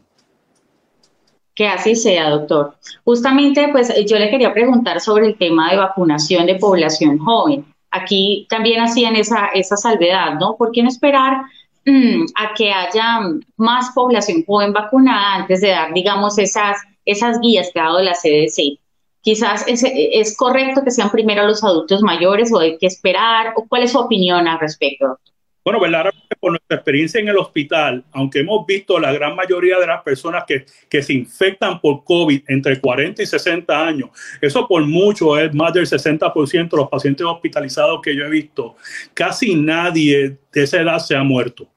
Que 1.54 1.66
así 1.66 1.96
sea, 1.96 2.30
doctor. 2.30 2.76
Justamente, 3.04 3.68
pues 3.72 3.92
yo 4.06 4.16
le 4.18 4.30
quería 4.30 4.52
preguntar 4.52 5.00
sobre 5.00 5.26
el 5.26 5.36
tema 5.36 5.70
de 5.70 5.76
vacunación 5.76 6.46
de 6.46 6.54
población 6.54 7.18
joven. 7.18 7.64
Aquí 7.90 8.46
también 8.48 8.80
hacían 8.80 9.16
esa, 9.16 9.48
esa 9.54 9.76
salvedad, 9.76 10.34
¿no? 10.38 10.56
¿Por 10.56 10.70
qué 10.70 10.82
no 10.82 10.88
esperar 10.88 11.42
mm, 11.84 12.26
a 12.36 12.54
que 12.54 12.70
haya 12.70 13.20
más 13.56 13.90
población 13.92 14.44
joven 14.46 14.72
vacunada 14.72 15.34
antes 15.34 15.60
de 15.60 15.70
dar, 15.70 15.92
digamos, 15.92 16.38
esas, 16.38 16.78
esas 17.04 17.40
guías 17.40 17.70
que 17.72 17.80
ha 17.80 17.84
dado 17.84 18.02
la 18.02 18.12
CDC? 18.12 18.78
Quizás 19.28 19.62
es, 19.68 19.84
es, 19.84 20.34
correcto 20.38 20.82
que 20.82 20.90
sean 20.90 21.10
primero 21.10 21.46
los 21.46 21.62
adultos 21.62 22.00
mayores 22.00 22.50
o 22.50 22.60
hay 22.60 22.78
que 22.78 22.86
esperar? 22.86 23.52
¿O 23.56 23.68
¿Cuál 23.68 23.82
es 23.82 23.92
su 23.92 23.98
opinión 23.98 24.48
al 24.48 24.58
respecto? 24.58 25.18
Bueno, 25.62 25.80
verdaderamente 25.80 26.34
por 26.40 26.52
nuestra 26.52 26.76
experiencia 26.76 27.20
en 27.20 27.28
el 27.28 27.36
hospital, 27.36 28.02
aunque 28.12 28.38
hemos 28.40 28.64
visto 28.64 28.98
la 28.98 29.12
gran 29.12 29.36
mayoría 29.36 29.78
de 29.78 29.86
las 29.86 30.02
personas 30.02 30.44
que, 30.48 30.64
que 30.88 31.02
se 31.02 31.12
infectan 31.12 31.78
por 31.78 32.04
COVID 32.04 32.40
entre 32.48 32.80
40 32.80 33.22
y 33.22 33.26
60 33.26 33.86
años, 33.86 34.08
eso 34.40 34.66
por 34.66 34.82
mucho 34.86 35.38
es 35.38 35.52
más 35.52 35.74
del 35.74 35.84
60% 35.84 36.70
de 36.70 36.76
los 36.78 36.88
pacientes 36.88 37.26
hospitalizados 37.26 38.00
que 38.00 38.16
yo 38.16 38.24
he 38.24 38.30
visto, 38.30 38.76
casi 39.12 39.56
nadie 39.56 40.38
de 40.50 40.62
esa 40.62 40.80
edad 40.80 41.00
se 41.00 41.14
ha 41.14 41.22
muerto. 41.22 41.68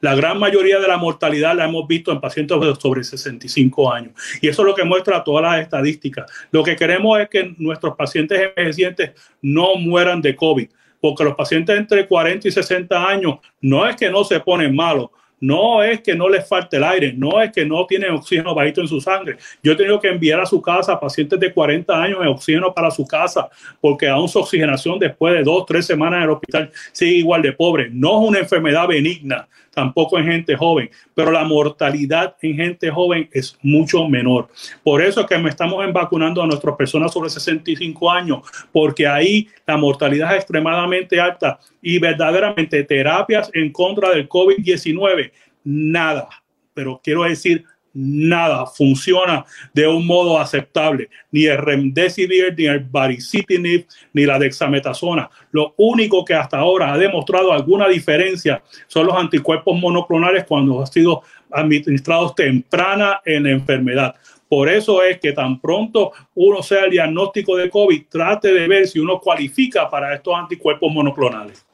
La 0.00 0.14
gran 0.14 0.38
mayoría 0.38 0.78
de 0.78 0.88
la 0.88 0.96
mortalidad 0.96 1.56
la 1.56 1.64
hemos 1.64 1.86
visto 1.86 2.12
en 2.12 2.20
pacientes 2.20 2.56
sobre 2.78 3.04
65 3.04 3.92
años. 3.92 4.12
Y 4.40 4.48
eso 4.48 4.62
es 4.62 4.66
lo 4.66 4.74
que 4.74 4.84
muestra 4.84 5.24
todas 5.24 5.42
las 5.42 5.60
estadísticas. 5.60 6.30
Lo 6.50 6.62
que 6.62 6.76
queremos 6.76 7.18
es 7.20 7.28
que 7.28 7.54
nuestros 7.58 7.96
pacientes 7.96 8.40
envejecientes 8.40 9.12
no 9.42 9.76
mueran 9.76 10.20
de 10.20 10.36
COVID, 10.36 10.68
porque 11.00 11.24
los 11.24 11.34
pacientes 11.34 11.76
entre 11.76 12.06
40 12.06 12.48
y 12.48 12.50
60 12.50 13.08
años 13.08 13.38
no 13.60 13.86
es 13.86 13.96
que 13.96 14.10
no 14.10 14.24
se 14.24 14.40
ponen 14.40 14.74
malos, 14.74 15.10
no 15.40 15.82
es 15.82 16.00
que 16.00 16.14
no 16.14 16.28
les 16.28 16.48
falte 16.48 16.78
el 16.78 16.84
aire, 16.84 17.12
no 17.12 17.40
es 17.40 17.52
que 17.52 17.64
no 17.64 17.86
tienen 17.86 18.12
oxígeno 18.12 18.54
bajito 18.54 18.80
en 18.80 18.88
su 18.88 19.00
sangre. 19.00 19.36
Yo 19.62 19.72
he 19.72 19.76
tenido 19.76 20.00
que 20.00 20.08
enviar 20.08 20.40
a 20.40 20.46
su 20.46 20.62
casa 20.62 20.98
pacientes 20.98 21.38
de 21.38 21.52
40 21.52 22.02
años 22.02 22.18
en 22.22 22.28
oxígeno 22.28 22.72
para 22.72 22.90
su 22.90 23.06
casa 23.06 23.48
porque 23.80 24.08
aún 24.08 24.28
su 24.28 24.38
oxigenación 24.38 24.98
después 24.98 25.34
de 25.34 25.42
dos, 25.42 25.66
tres 25.66 25.86
semanas 25.86 26.18
en 26.18 26.24
el 26.24 26.30
hospital 26.30 26.70
sigue 26.92 27.16
igual 27.16 27.42
de 27.42 27.52
pobre. 27.52 27.90
No 27.90 28.22
es 28.22 28.28
una 28.28 28.38
enfermedad 28.38 28.88
benigna, 28.88 29.46
tampoco 29.76 30.18
en 30.18 30.24
gente 30.24 30.56
joven, 30.56 30.88
pero 31.14 31.30
la 31.30 31.44
mortalidad 31.44 32.34
en 32.40 32.56
gente 32.56 32.90
joven 32.90 33.28
es 33.30 33.58
mucho 33.60 34.08
menor. 34.08 34.48
Por 34.82 35.02
eso 35.02 35.20
es 35.20 35.26
que 35.26 35.36
me 35.36 35.50
estamos 35.50 35.84
vacunando 35.92 36.42
a 36.42 36.46
nuestras 36.46 36.74
personas 36.76 37.12
sobre 37.12 37.28
65 37.28 38.10
años, 38.10 38.38
porque 38.72 39.06
ahí 39.06 39.50
la 39.66 39.76
mortalidad 39.76 40.30
es 40.30 40.38
extremadamente 40.38 41.20
alta 41.20 41.60
y 41.82 41.98
verdaderamente 41.98 42.82
terapias 42.84 43.50
en 43.52 43.70
contra 43.70 44.08
del 44.08 44.26
COVID-19, 44.26 45.30
nada. 45.64 46.30
Pero 46.72 46.98
quiero 47.04 47.24
decir, 47.24 47.62
nada 47.96 48.66
funciona 48.66 49.44
de 49.72 49.86
un 49.88 50.06
modo 50.06 50.38
aceptable. 50.38 51.08
Ni 51.30 51.46
el 51.46 51.58
remdesivir, 51.58 52.54
ni 52.56 52.66
el 52.66 52.80
baricitinib, 52.80 53.86
ni 54.12 54.26
la 54.26 54.38
dexametasona. 54.38 55.30
Lo 55.50 55.74
único 55.78 56.24
que 56.24 56.34
hasta 56.34 56.58
ahora 56.58 56.92
ha 56.92 56.98
demostrado 56.98 57.52
alguna 57.52 57.88
diferencia 57.88 58.62
son 58.86 59.06
los 59.06 59.16
anticuerpos 59.16 59.78
monoclonales 59.78 60.44
cuando 60.44 60.80
han 60.80 60.86
sido 60.86 61.22
administrados 61.50 62.34
temprana 62.34 63.20
en 63.24 63.44
la 63.44 63.50
enfermedad. 63.50 64.14
Por 64.48 64.68
eso 64.68 65.02
es 65.02 65.18
que 65.18 65.32
tan 65.32 65.60
pronto 65.60 66.12
uno 66.34 66.62
sea 66.62 66.84
el 66.84 66.90
diagnóstico 66.90 67.56
de 67.56 67.68
COVID, 67.68 68.04
trate 68.08 68.52
de 68.52 68.68
ver 68.68 68.86
si 68.86 69.00
uno 69.00 69.18
cualifica 69.18 69.88
para 69.90 70.14
estos 70.14 70.34
anticuerpos 70.36 70.92
monoclonales. 70.92 71.66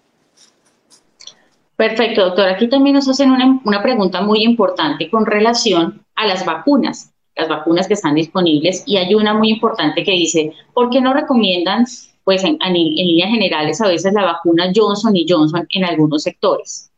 Perfecto, 1.76 2.26
doctor. 2.26 2.48
Aquí 2.48 2.68
también 2.68 2.94
nos 2.94 3.08
hacen 3.08 3.30
una, 3.30 3.60
una, 3.64 3.82
pregunta 3.82 4.20
muy 4.20 4.44
importante 4.44 5.10
con 5.10 5.26
relación 5.26 6.02
a 6.22 6.26
las 6.26 6.44
vacunas, 6.44 7.12
las 7.36 7.48
vacunas 7.48 7.88
que 7.88 7.94
están 7.94 8.14
disponibles. 8.14 8.82
Y 8.86 8.96
hay 8.96 9.14
una 9.14 9.34
muy 9.34 9.50
importante 9.50 10.04
que 10.04 10.12
dice, 10.12 10.52
¿por 10.74 10.90
qué 10.90 11.00
no 11.00 11.14
recomiendan, 11.14 11.84
pues 12.24 12.44
en, 12.44 12.58
en, 12.64 12.72
líneas 12.72 13.30
generales, 13.30 13.80
a 13.80 13.88
veces 13.88 14.12
la 14.12 14.24
vacuna 14.24 14.72
Johnson 14.74 15.16
y 15.16 15.26
Johnson 15.28 15.66
en 15.70 15.84
algunos 15.84 16.22
sectores? 16.22 16.90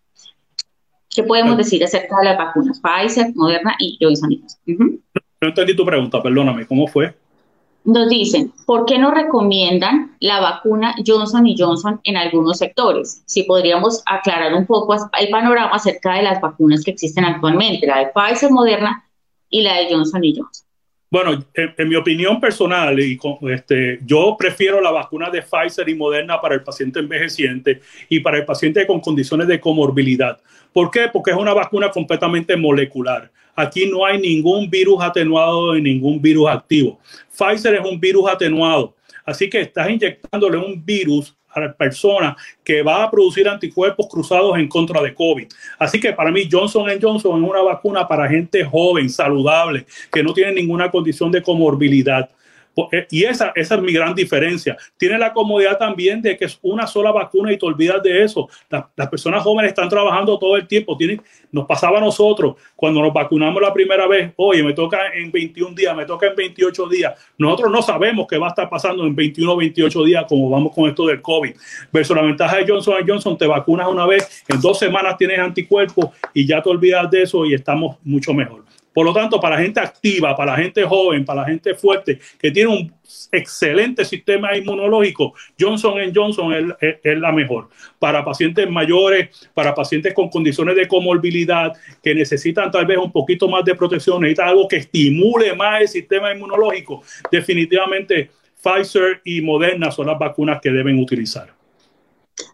¿Qué 1.11 1.23
podemos 1.23 1.57
decir 1.57 1.83
acerca 1.85 2.19
de 2.19 2.25
las 2.25 2.39
vacunas 2.39 2.81
Pfizer, 2.81 3.33
Moderna 3.35 3.77
y 3.79 3.97
Johnson 4.01 4.31
Johnson? 4.31 5.01
No 5.41 5.49
entendí 5.49 5.77
tu 5.77 5.85
pregunta, 5.85 6.23
perdóname, 6.23 6.67
¿cómo 6.67 6.87
fue? 6.87 7.15
nos 7.85 8.09
dicen, 8.09 8.53
¿por 8.67 8.87
qué 8.87 8.99
no 8.99 9.11
recomiendan 9.11 10.17
la 10.21 10.41
vacuna 10.41 10.95
Johnson 11.07 11.47
y 11.47 11.57
Johnson 11.57 12.01
en 12.05 12.17
algunos 12.17 12.59
sectores? 12.59 13.23
Si 13.27 13.43
podríamos 13.45 14.03
aclarar 14.07 14.55
un 14.55 14.67
poco 14.67 14.95
el 14.95 15.29
panorama 15.29 15.71
acerca 15.73 16.15
de 16.15 16.23
las 16.23 16.41
vacunas 16.41 16.83
que 16.83 16.93
existen 16.93 17.25
actualmente, 17.25 17.87
la 17.87 17.99
de 17.99 18.11
Pfizer, 18.15 18.51
Moderna 18.51 19.05
y 19.55 19.63
la 19.63 19.79
de 19.79 19.87
Johnson 19.89 20.21
Johnson. 20.21 20.67
Bueno, 21.09 21.47
en, 21.55 21.89
mi 21.89 21.95
opinión 21.95 22.41
personal, 22.41 22.99
y 22.99 23.17
este, 23.53 24.01
yo 24.05 24.35
prefiero 24.37 24.81
la 24.81 24.91
vacuna 24.91 25.31
de 25.31 25.43
Pfizer 25.43 25.89
y 25.89 25.95
Moderna 25.95 26.41
para 26.41 26.57
el 26.57 26.65
paciente 26.65 26.99
envejeciente 26.99 27.81
y 28.09 28.19
para 28.19 28.39
el 28.39 28.45
paciente 28.45 28.85
con 28.85 28.99
condiciones 28.99 29.47
de 29.47 29.61
comorbilidad. 29.61 30.41
¿Por 30.73 30.91
qué? 30.91 31.09
Porque 31.13 31.31
es 31.31 31.37
una 31.37 31.55
vacuna 31.55 31.89
completamente 31.91 32.57
molecular. 32.57 33.31
Aquí 33.55 33.87
no 33.87 34.05
hay 34.05 34.21
ningún 34.21 34.69
virus 34.69 35.01
atenuado 35.01 35.77
y 35.77 35.83
ningún 35.83 36.21
virus 36.21 36.49
activo. 36.49 36.99
Pfizer 37.31 37.77
es 37.77 37.87
un 37.87 38.01
virus 38.01 38.29
atenuado. 38.29 38.97
Así 39.25 39.49
que 39.49 39.61
estás 39.61 39.89
inyectándole 39.89 40.57
un 40.57 40.85
virus 40.85 41.37
persona 41.77 42.37
que 42.63 42.83
va 42.83 43.05
a 43.05 43.11
producir 43.11 43.49
anticuerpos 43.49 44.07
cruzados 44.09 44.59
en 44.59 44.69
contra 44.69 45.01
de 45.03 45.15
COVID. 45.15 45.47
Así 45.79 46.01
que 46.01 46.13
para 46.13 46.31
mí 46.31 46.49
Johnson 46.51 46.87
Johnson 47.01 47.43
es 47.43 47.49
una 47.49 47.63
vacuna 47.63 48.07
para 48.07 48.29
gente 48.29 48.65
joven, 48.65 49.09
saludable, 49.09 49.87
que 50.13 50.23
no 50.23 50.33
tiene 50.33 50.53
ninguna 50.53 50.91
condición 50.91 51.31
de 51.31 51.43
comorbilidad. 51.43 52.29
Eh, 52.91 53.07
y 53.11 53.25
esa, 53.25 53.53
esa 53.55 53.75
es 53.77 53.83
mi 53.83 53.93
gran 53.93 54.15
diferencia. 54.15 54.77
Tiene 54.97 55.19
la 55.19 55.33
comodidad 55.33 55.79
también 55.79 56.21
de 56.21 56.37
que 56.37 56.47
es 56.47 56.59
una 56.63 56.87
sola 56.87 57.13
vacuna 57.13 57.53
y 57.53 57.59
te 57.59 57.67
olvidas 57.67 58.03
de 58.03 58.23
eso. 58.23 58.49
las 58.69 59.09
personas 59.09 59.43
jóvenes 59.43 59.71
están 59.71 59.89
trabajando 59.89 60.39
todo 60.39 60.57
el 60.57 60.67
tiempo. 60.67 60.97
Tienen, 60.97 61.23
nos 61.53 61.67
pasaba 61.67 61.99
a 61.99 62.01
nosotros 62.01 62.57
cuando 62.75 63.01
nos 63.01 63.13
vacunamos 63.13 63.61
la 63.63 63.73
primera 63.73 64.07
vez. 64.07 64.33
Oye, 64.37 64.63
me 64.63 64.73
toca 64.73 65.15
en 65.15 65.31
21 65.31 65.75
días, 65.75 65.97
me 65.97 66.05
toca 66.05 66.27
en 66.27 66.37
28 66.37 66.89
días. 66.89 67.15
Nosotros 67.39 67.71
no 67.71 67.83
sabemos 67.83 68.27
qué 68.29 68.39
va 68.39 68.47
a 68.47 68.51
estar 68.51 68.69
pasando 68.69 69.07
en 69.07 69.15
21 69.15 69.53
o 69.53 69.57
28 69.57 70.05
días 70.05 70.25
como 70.29 70.51
vamos 70.51 70.73
con 70.75 70.89
esto 70.89 71.07
del 71.07 71.23
COVID. 71.23 71.55
Versus 71.93 72.17
la 72.17 72.23
ventaja 72.23 72.57
de 72.57 72.67
Johnson 72.67 72.95
Johnson, 73.07 73.39
te 73.39 73.47
vacunas 73.47 73.89
una 73.89 74.07
vez, 74.07 74.45
en 74.49 74.61
dos 74.61 74.79
semanas 74.79 75.17
tienes 75.17 75.39
anticuerpos 75.39 76.07
y 76.33 76.47
ya 76.47 76.63
te 76.63 76.71
olvidas 76.71 77.11
de 77.11 77.23
eso 77.23 77.45
y 77.47 77.55
estamos 77.55 77.97
mucho 78.05 78.33
mejor. 78.33 78.65
Por 78.95 79.05
lo 79.05 79.13
tanto, 79.13 79.41
para 79.41 79.57
la 79.57 79.63
gente 79.63 79.81
activa, 79.81 80.37
para 80.37 80.53
la 80.53 80.59
gente 80.59 80.85
joven, 80.85 81.25
para 81.25 81.43
la 81.43 81.49
gente 81.49 81.75
fuerte, 81.75 82.21
que 82.39 82.53
tiene 82.53 82.71
un 82.71 82.95
excelente 83.33 84.05
sistema 84.05 84.57
inmunológico, 84.57 85.35
Johnson 85.59 85.95
Johnson 86.15 86.77
es, 86.81 86.97
es, 87.03 87.19
la 87.19 87.33
mejor. 87.33 87.69
Para 87.99 88.25
pacientes 88.25 88.71
mayores, 88.71 89.51
para 89.53 89.75
pacientes 89.75 90.15
con 90.15 90.31
condiciones 90.31 90.77
de 90.77 90.87
comorbilidad, 90.87 91.73
que 92.03 92.15
necesitan 92.15 92.71
tal 92.71 92.87
vez 92.87 92.97
un 92.97 93.11
poquito 93.11 93.49
más 93.49 93.65
de 93.65 93.75
protección, 93.75 94.23
necesitan 94.23 94.49
algo 94.49 94.69
que 94.69 94.77
estimule 94.77 95.55
más 95.55 95.83
el 95.83 95.89
sistema 95.89 96.33
inmunológico, 96.33 97.03
definitivamente 97.31 98.31
Pfizer 98.63 99.21
y 99.25 99.41
Moderna 99.43 99.91
son 99.91 100.07
las 100.07 100.19
vacunas 100.19 100.61
que 100.63 100.71
deben 100.71 100.99
utilizar. 100.99 101.53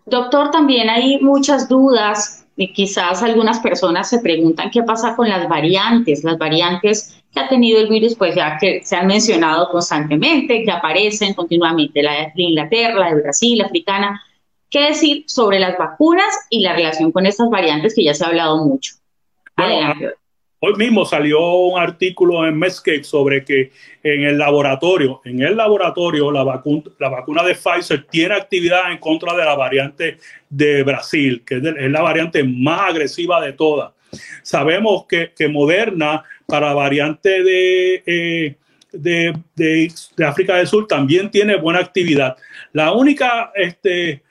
Doctor, 0.06 0.50
también 0.50 0.90
hay 0.90 1.20
muchas 1.20 1.68
dudas 1.68 2.46
y 2.60 2.74
quizás 2.74 3.22
algunas 3.22 3.58
personas 3.60 4.10
se 4.10 4.18
preguntan 4.18 4.70
qué 4.70 4.82
pasa 4.82 5.16
con 5.16 5.30
las 5.30 5.48
variantes, 5.48 6.22
las 6.24 6.36
variantes 6.36 7.18
que 7.32 7.40
ha 7.40 7.48
tenido 7.48 7.80
el 7.80 7.88
virus, 7.88 8.14
pues 8.14 8.34
ya 8.34 8.58
que 8.60 8.82
se 8.84 8.96
han 8.96 9.06
mencionado 9.06 9.70
constantemente, 9.70 10.62
que 10.62 10.70
aparecen 10.70 11.32
continuamente, 11.32 12.02
la 12.02 12.12
de 12.12 12.32
Inglaterra, 12.36 13.00
la 13.00 13.14
de 13.14 13.22
Brasil, 13.22 13.56
la 13.56 13.64
africana. 13.64 14.22
¿Qué 14.68 14.88
decir 14.88 15.24
sobre 15.26 15.58
las 15.58 15.78
vacunas 15.78 16.26
y 16.50 16.60
la 16.60 16.74
relación 16.74 17.12
con 17.12 17.24
estas 17.24 17.48
variantes 17.48 17.94
que 17.94 18.04
ya 18.04 18.12
se 18.12 18.24
ha 18.24 18.28
hablado 18.28 18.62
mucho? 18.66 18.92
Adelante. 19.56 20.10
Hoy 20.62 20.74
mismo 20.74 21.06
salió 21.06 21.40
un 21.40 21.80
artículo 21.80 22.46
en 22.46 22.58
Medscape 22.58 23.02
sobre 23.02 23.42
que 23.46 23.72
en 24.02 24.24
el 24.24 24.36
laboratorio, 24.36 25.22
en 25.24 25.40
el 25.40 25.56
laboratorio, 25.56 26.30
la 26.30 26.42
vacuna, 26.42 27.42
de 27.42 27.54
Pfizer 27.54 28.04
tiene 28.10 28.34
actividad 28.34 28.92
en 28.92 28.98
contra 28.98 29.34
de 29.34 29.42
la 29.42 29.54
variante 29.54 30.18
de 30.50 30.82
Brasil, 30.82 31.42
que 31.46 31.56
es, 31.56 31.62
la 31.62 32.02
variante 32.02 32.44
más 32.44 32.90
agresiva 32.90 33.40
de 33.40 33.54
todas. 33.54 33.92
Sabemos 34.42 35.06
que, 35.06 35.32
Moderna, 35.48 36.24
para 36.44 36.66
la 36.68 36.74
variante 36.74 37.42
de, 37.42 38.02
eh, 38.04 38.54
de, 38.92 39.34
de, 39.56 39.92
África 40.26 40.56
del 40.56 40.66
Sur, 40.66 40.86
también 40.86 41.30
tiene 41.30 41.56
buena 41.56 41.78
actividad. 41.78 42.36
La 42.74 42.92
única 42.92 43.50
este, 43.54 44.24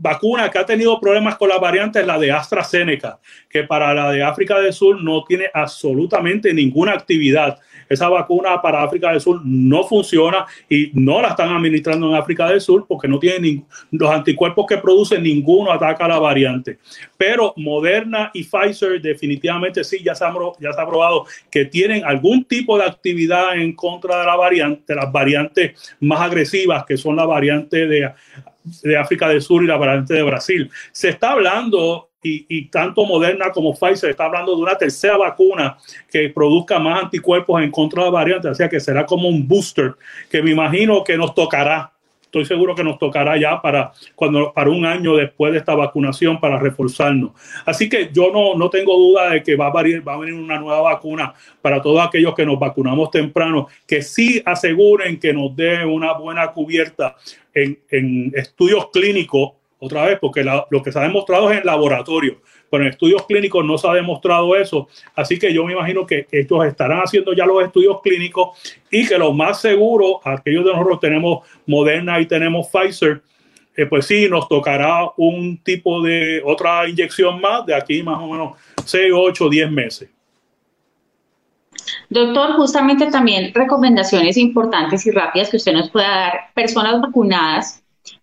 vacuna 0.00 0.50
que 0.50 0.58
ha 0.58 0.64
tenido 0.64 0.98
problemas 0.98 1.36
con 1.36 1.48
la 1.48 1.58
variante 1.58 2.00
es 2.00 2.06
la 2.06 2.18
de 2.18 2.32
AstraZeneca, 2.32 3.20
que 3.48 3.64
para 3.64 3.92
la 3.94 4.10
de 4.10 4.22
África 4.22 4.58
del 4.58 4.72
Sur 4.72 5.02
no 5.02 5.24
tiene 5.24 5.50
absolutamente 5.52 6.54
ninguna 6.54 6.92
actividad. 6.92 7.58
Esa 7.90 8.08
vacuna 8.08 8.62
para 8.62 8.84
África 8.84 9.10
del 9.10 9.20
Sur 9.20 9.40
no 9.44 9.82
funciona 9.82 10.46
y 10.68 10.90
no 10.94 11.20
la 11.20 11.30
están 11.30 11.48
administrando 11.50 12.08
en 12.08 12.14
África 12.14 12.48
del 12.48 12.60
Sur 12.60 12.86
porque 12.88 13.08
no 13.08 13.18
tienen 13.18 13.66
los 13.90 14.10
anticuerpos 14.10 14.64
que 14.66 14.78
producen, 14.78 15.24
ninguno 15.24 15.72
ataca 15.72 16.06
la 16.06 16.20
variante. 16.20 16.78
Pero 17.18 17.52
Moderna 17.56 18.30
y 18.32 18.44
Pfizer 18.44 19.02
definitivamente 19.02 19.82
sí, 19.82 20.02
ya 20.04 20.14
se 20.14 20.24
ha, 20.24 20.32
probado 20.86 21.26
que 21.50 21.64
tienen 21.64 22.04
algún 22.04 22.44
tipo 22.44 22.78
de 22.78 22.84
actividad 22.84 23.56
en 23.56 23.74
contra 23.74 24.20
de 24.20 24.26
la 24.26 24.36
variante, 24.36 24.94
las 24.94 25.10
variantes 25.10 25.96
más 26.00 26.20
agresivas, 26.20 26.84
que 26.84 26.96
son 26.96 27.16
la 27.16 27.26
variante 27.26 27.86
de 27.86 28.12
de 28.82 28.96
África 28.96 29.28
del 29.28 29.40
Sur 29.40 29.62
y 29.62 29.66
la 29.66 29.76
variante 29.76 30.14
de 30.14 30.22
Brasil. 30.22 30.70
Se 30.92 31.08
está 31.08 31.32
hablando, 31.32 32.09
y, 32.22 32.66
tanto 32.66 33.04
Moderna 33.06 33.50
como 33.50 33.74
Pfizer 33.74 34.10
está 34.10 34.26
hablando 34.26 34.54
de 34.54 34.62
una 34.62 34.76
tercera 34.76 35.16
vacuna 35.16 35.78
que 36.10 36.28
produzca 36.28 36.78
más 36.78 37.04
anticuerpos 37.04 37.62
en 37.62 37.70
contra 37.70 38.02
de 38.02 38.08
la 38.08 38.12
variante, 38.12 38.48
o 38.48 38.54
sea 38.54 38.68
que 38.68 38.80
será 38.80 39.06
como 39.06 39.28
un 39.28 39.46
booster, 39.48 39.94
que 40.30 40.42
me 40.42 40.50
imagino 40.50 41.02
que 41.02 41.16
nos 41.16 41.34
tocará 41.34 41.92
estoy 42.30 42.44
seguro 42.44 42.76
que 42.76 42.84
nos 42.84 42.96
tocará 42.96 43.36
ya 43.36 43.60
para, 43.60 43.90
cuando, 44.14 44.52
para 44.52 44.70
un 44.70 44.86
año 44.86 45.16
después 45.16 45.52
de 45.52 45.58
esta 45.58 45.74
vacunación 45.74 46.38
para 46.38 46.60
reforzarnos. 46.60 47.32
Así 47.66 47.88
que 47.88 48.10
yo 48.12 48.30
no, 48.32 48.54
no 48.54 48.70
tengo 48.70 48.96
duda 48.96 49.30
de 49.30 49.42
que 49.42 49.56
va 49.56 49.66
a, 49.66 49.72
va 49.72 50.14
a 50.14 50.16
venir 50.16 50.34
una 50.34 50.60
nueva 50.60 50.80
vacuna 50.80 51.34
para 51.60 51.82
todos 51.82 52.06
aquellos 52.06 52.32
que 52.36 52.46
nos 52.46 52.56
vacunamos 52.56 53.10
temprano, 53.10 53.66
que 53.84 54.00
sí 54.02 54.40
aseguren 54.46 55.18
que 55.18 55.32
nos 55.32 55.56
dé 55.56 55.84
una 55.84 56.12
buena 56.12 56.52
cubierta 56.52 57.16
en, 57.52 57.80
en 57.90 58.32
estudios 58.36 58.90
clínicos, 58.92 59.54
otra 59.80 60.06
vez, 60.06 60.18
porque 60.20 60.44
lo 60.44 60.82
que 60.82 60.92
se 60.92 60.98
ha 60.98 61.02
demostrado 61.02 61.50
es 61.50 61.58
en 61.58 61.66
laboratorio 61.66 62.40
pero 62.70 62.84
en 62.84 62.90
estudios 62.90 63.26
clínicos 63.26 63.64
no 63.64 63.76
se 63.76 63.88
ha 63.88 63.94
demostrado 63.94 64.54
eso. 64.56 64.88
Así 65.14 65.38
que 65.38 65.52
yo 65.52 65.64
me 65.64 65.72
imagino 65.72 66.06
que 66.06 66.26
estos 66.30 66.64
estarán 66.64 67.00
haciendo 67.00 67.32
ya 67.32 67.44
los 67.44 67.62
estudios 67.64 68.00
clínicos 68.00 68.58
y 68.90 69.06
que 69.06 69.18
lo 69.18 69.32
más 69.32 69.60
seguro, 69.60 70.20
aquellos 70.24 70.64
de 70.64 70.72
nosotros 70.72 71.00
tenemos 71.00 71.46
Moderna 71.66 72.20
y 72.20 72.26
tenemos 72.26 72.68
Pfizer, 72.68 73.22
eh, 73.76 73.86
pues 73.86 74.06
sí, 74.06 74.28
nos 74.28 74.48
tocará 74.48 75.10
un 75.16 75.58
tipo 75.58 76.02
de 76.02 76.42
otra 76.44 76.88
inyección 76.88 77.40
más 77.40 77.66
de 77.66 77.74
aquí 77.74 78.02
más 78.02 78.18
o 78.18 78.28
menos 78.28 78.56
6, 78.84 79.12
8, 79.14 79.48
10 79.48 79.70
meses. 79.70 80.10
Doctor, 82.08 82.52
justamente 82.56 83.10
también 83.10 83.52
recomendaciones 83.54 84.36
importantes 84.36 85.06
y 85.06 85.10
rápidas 85.10 85.50
que 85.50 85.56
usted 85.56 85.72
nos 85.72 85.90
pueda 85.90 86.08
dar. 86.08 86.32
Personas 86.54 87.00
vacunadas 87.00 87.82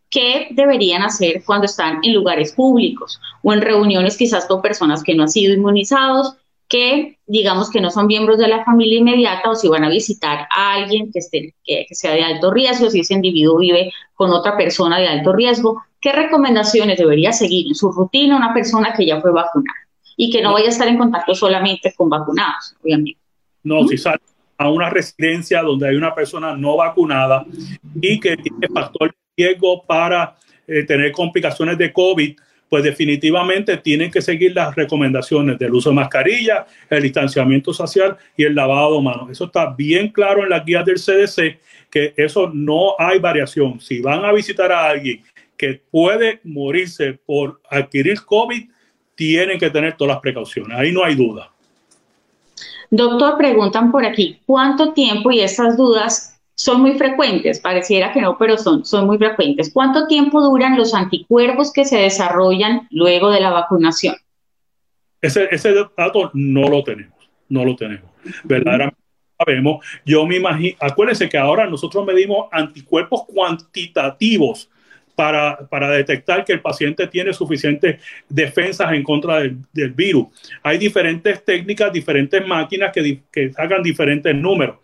qué 0.09 0.47
deberían 0.51 1.03
hacer 1.03 1.43
cuando 1.45 1.65
están 1.65 1.99
en 2.03 2.13
lugares 2.13 2.53
públicos 2.53 3.19
o 3.43 3.53
en 3.53 3.61
reuniones 3.61 4.17
quizás 4.17 4.45
con 4.45 4.61
personas 4.61 5.03
que 5.03 5.15
no 5.15 5.23
han 5.23 5.29
sido 5.29 5.53
inmunizados, 5.53 6.35
que 6.67 7.17
digamos 7.25 7.69
que 7.69 7.81
no 7.81 7.89
son 7.89 8.07
miembros 8.07 8.37
de 8.37 8.47
la 8.47 8.63
familia 8.63 8.99
inmediata 8.99 9.49
o 9.49 9.55
si 9.55 9.67
van 9.69 9.83
a 9.83 9.89
visitar 9.89 10.47
a 10.55 10.73
alguien 10.73 11.11
que, 11.11 11.19
esté, 11.19 11.53
que, 11.63 11.85
sea 11.91 12.13
de 12.13 12.23
alto 12.23 12.51
riesgo, 12.51 12.89
si 12.89 13.01
ese 13.01 13.13
individuo 13.13 13.57
vive 13.57 13.91
con 14.15 14.31
otra 14.31 14.57
persona 14.57 14.99
de 14.99 15.07
alto 15.07 15.33
riesgo, 15.33 15.81
¿qué 16.01 16.11
recomendaciones 16.11 16.97
debería 16.97 17.31
seguir 17.31 17.67
en 17.67 17.75
su 17.75 17.91
rutina 17.91 18.35
una 18.35 18.53
persona 18.53 18.93
que 18.95 19.05
ya 19.05 19.21
fue 19.21 19.31
vacunada 19.31 19.79
y 20.17 20.29
que 20.29 20.41
no 20.41 20.53
vaya 20.53 20.67
a 20.67 20.69
estar 20.69 20.87
en 20.87 20.97
contacto 20.97 21.35
solamente 21.35 21.93
con 21.95 22.09
vacunados, 22.09 22.75
obviamente? 22.83 23.19
No, 23.63 23.87
si 23.87 23.97
sale 23.97 24.19
a 24.57 24.69
una 24.69 24.89
residencia 24.89 25.61
donde 25.61 25.89
hay 25.89 25.95
una 25.95 26.15
persona 26.15 26.55
no 26.55 26.77
vacunada 26.77 27.45
y 28.01 28.19
que 28.19 28.35
tiene 28.37 28.67
factor 28.73 29.13
riesgo 29.37 29.83
para 29.85 30.35
eh, 30.67 30.83
tener 30.83 31.11
complicaciones 31.11 31.77
de 31.77 31.93
COVID, 31.93 32.35
pues 32.69 32.83
definitivamente 32.83 33.77
tienen 33.77 34.11
que 34.11 34.21
seguir 34.21 34.53
las 34.53 34.75
recomendaciones 34.75 35.57
del 35.57 35.73
uso 35.73 35.89
de 35.89 35.95
mascarilla, 35.95 36.65
el 36.89 37.03
distanciamiento 37.03 37.71
social 37.71 38.17
y 38.35 38.43
el 38.43 38.55
lavado 38.55 38.97
de 38.97 39.03
manos. 39.03 39.29
Eso 39.29 39.45
está 39.45 39.73
bien 39.73 40.09
claro 40.09 40.43
en 40.43 40.49
las 40.49 40.65
guías 40.65 40.83
del 40.83 40.97
CDC, 40.97 41.59
que 41.89 42.13
eso 42.17 42.49
no 42.53 42.95
hay 42.99 43.19
variación. 43.19 43.79
Si 43.79 44.01
van 44.01 44.25
a 44.25 44.33
visitar 44.33 44.71
a 44.71 44.89
alguien 44.89 45.23
que 45.55 45.81
puede 45.89 46.41
morirse 46.43 47.13
por 47.13 47.61
adquirir 47.69 48.21
COVID, 48.25 48.69
tienen 49.15 49.57
que 49.57 49.69
tener 49.69 49.95
todas 49.95 50.15
las 50.15 50.21
precauciones. 50.21 50.77
Ahí 50.77 50.91
no 50.91 51.03
hay 51.03 51.15
duda. 51.15 51.51
Doctor, 52.89 53.37
preguntan 53.37 53.91
por 53.91 54.05
aquí, 54.05 54.39
¿cuánto 54.45 54.93
tiempo 54.93 55.31
y 55.31 55.39
estas 55.39 55.75
dudas 55.77 56.36
son 56.57 56.81
muy 56.81 56.97
frecuentes, 56.97 57.59
pareciera 57.59 58.11
que 58.11 58.19
no, 58.19 58.35
pero 58.37 58.57
son, 58.57 58.83
son 58.83 59.05
muy 59.05 59.19
frecuentes. 59.19 59.71
¿Cuánto 59.71 60.07
tiempo 60.07 60.41
duran 60.41 60.75
los 60.75 60.95
anticuerpos 60.95 61.71
que 61.71 61.85
se 61.85 61.97
desarrollan 61.97 62.87
luego 62.89 63.29
de 63.29 63.39
la 63.39 63.51
vacunación? 63.51 64.15
Ese, 65.21 65.47
ese 65.51 65.73
dato 65.95 66.31
no 66.33 66.67
lo 66.67 66.83
tenemos, 66.83 67.29
no 67.49 67.63
lo 67.63 67.75
tenemos. 67.75 68.09
Verdaderamente 68.43 68.99
sabemos. 69.37 69.85
Yo 70.03 70.25
me 70.25 70.37
imagino, 70.37 70.75
acuérdense 70.79 71.29
que 71.29 71.37
ahora 71.37 71.67
nosotros 71.67 72.03
medimos 72.03 72.47
anticuerpos 72.51 73.25
cuantitativos 73.27 74.67
para, 75.13 75.67
para, 75.69 75.89
detectar 75.91 76.43
que 76.43 76.53
el 76.53 76.61
paciente 76.61 77.05
tiene 77.07 77.33
suficientes 77.33 78.01
defensas 78.29 78.93
en 78.93 79.03
contra 79.03 79.41
del, 79.41 79.57
del 79.73 79.91
virus. 79.91 80.27
Hay 80.63 80.79
diferentes 80.79 81.43
técnicas, 81.45 81.93
diferentes 81.93 82.45
máquinas 82.47 82.91
que, 82.91 83.21
que 83.31 83.53
sacan 83.53 83.83
diferentes 83.83 84.33
números. 84.35 84.77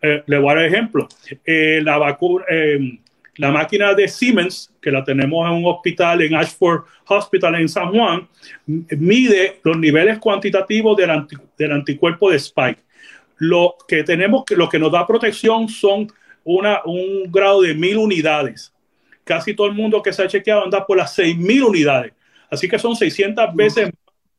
Eh, 0.00 0.22
le 0.26 0.38
voy 0.38 0.52
a 0.52 0.54
dar 0.56 0.64
ejemplo. 0.64 1.08
Eh, 1.44 1.80
la 1.82 1.98
vacuna, 1.98 2.44
eh, 2.50 2.98
la 3.36 3.50
máquina 3.50 3.94
de 3.94 4.08
Siemens, 4.08 4.72
que 4.80 4.90
la 4.90 5.04
tenemos 5.04 5.46
en 5.46 5.54
un 5.54 5.66
hospital 5.66 6.22
en 6.22 6.34
Ashford 6.34 6.82
Hospital 7.06 7.54
en 7.56 7.68
San 7.68 7.90
Juan, 7.92 8.28
mide 8.66 9.60
los 9.62 9.78
niveles 9.78 10.18
cuantitativos 10.18 10.96
del, 10.96 11.26
del 11.56 11.72
anticuerpo 11.72 12.30
de 12.30 12.36
Spike. 12.36 12.80
Lo 13.38 13.76
que 13.86 14.02
tenemos, 14.02 14.44
lo 14.50 14.68
que 14.68 14.78
nos 14.78 14.92
da 14.92 15.06
protección 15.06 15.68
son 15.68 16.08
una, 16.44 16.82
un 16.84 17.30
grado 17.30 17.62
de 17.62 17.74
mil 17.74 17.96
unidades. 17.96 18.72
Casi 19.24 19.54
todo 19.54 19.68
el 19.68 19.74
mundo 19.74 20.02
que 20.02 20.12
se 20.12 20.22
ha 20.22 20.28
chequeado 20.28 20.64
anda 20.64 20.84
por 20.84 20.96
las 20.96 21.14
seis 21.14 21.36
mil 21.36 21.62
unidades. 21.62 22.12
Así 22.50 22.68
que 22.68 22.78
son 22.78 22.96
600 22.96 23.54
veces 23.54 23.90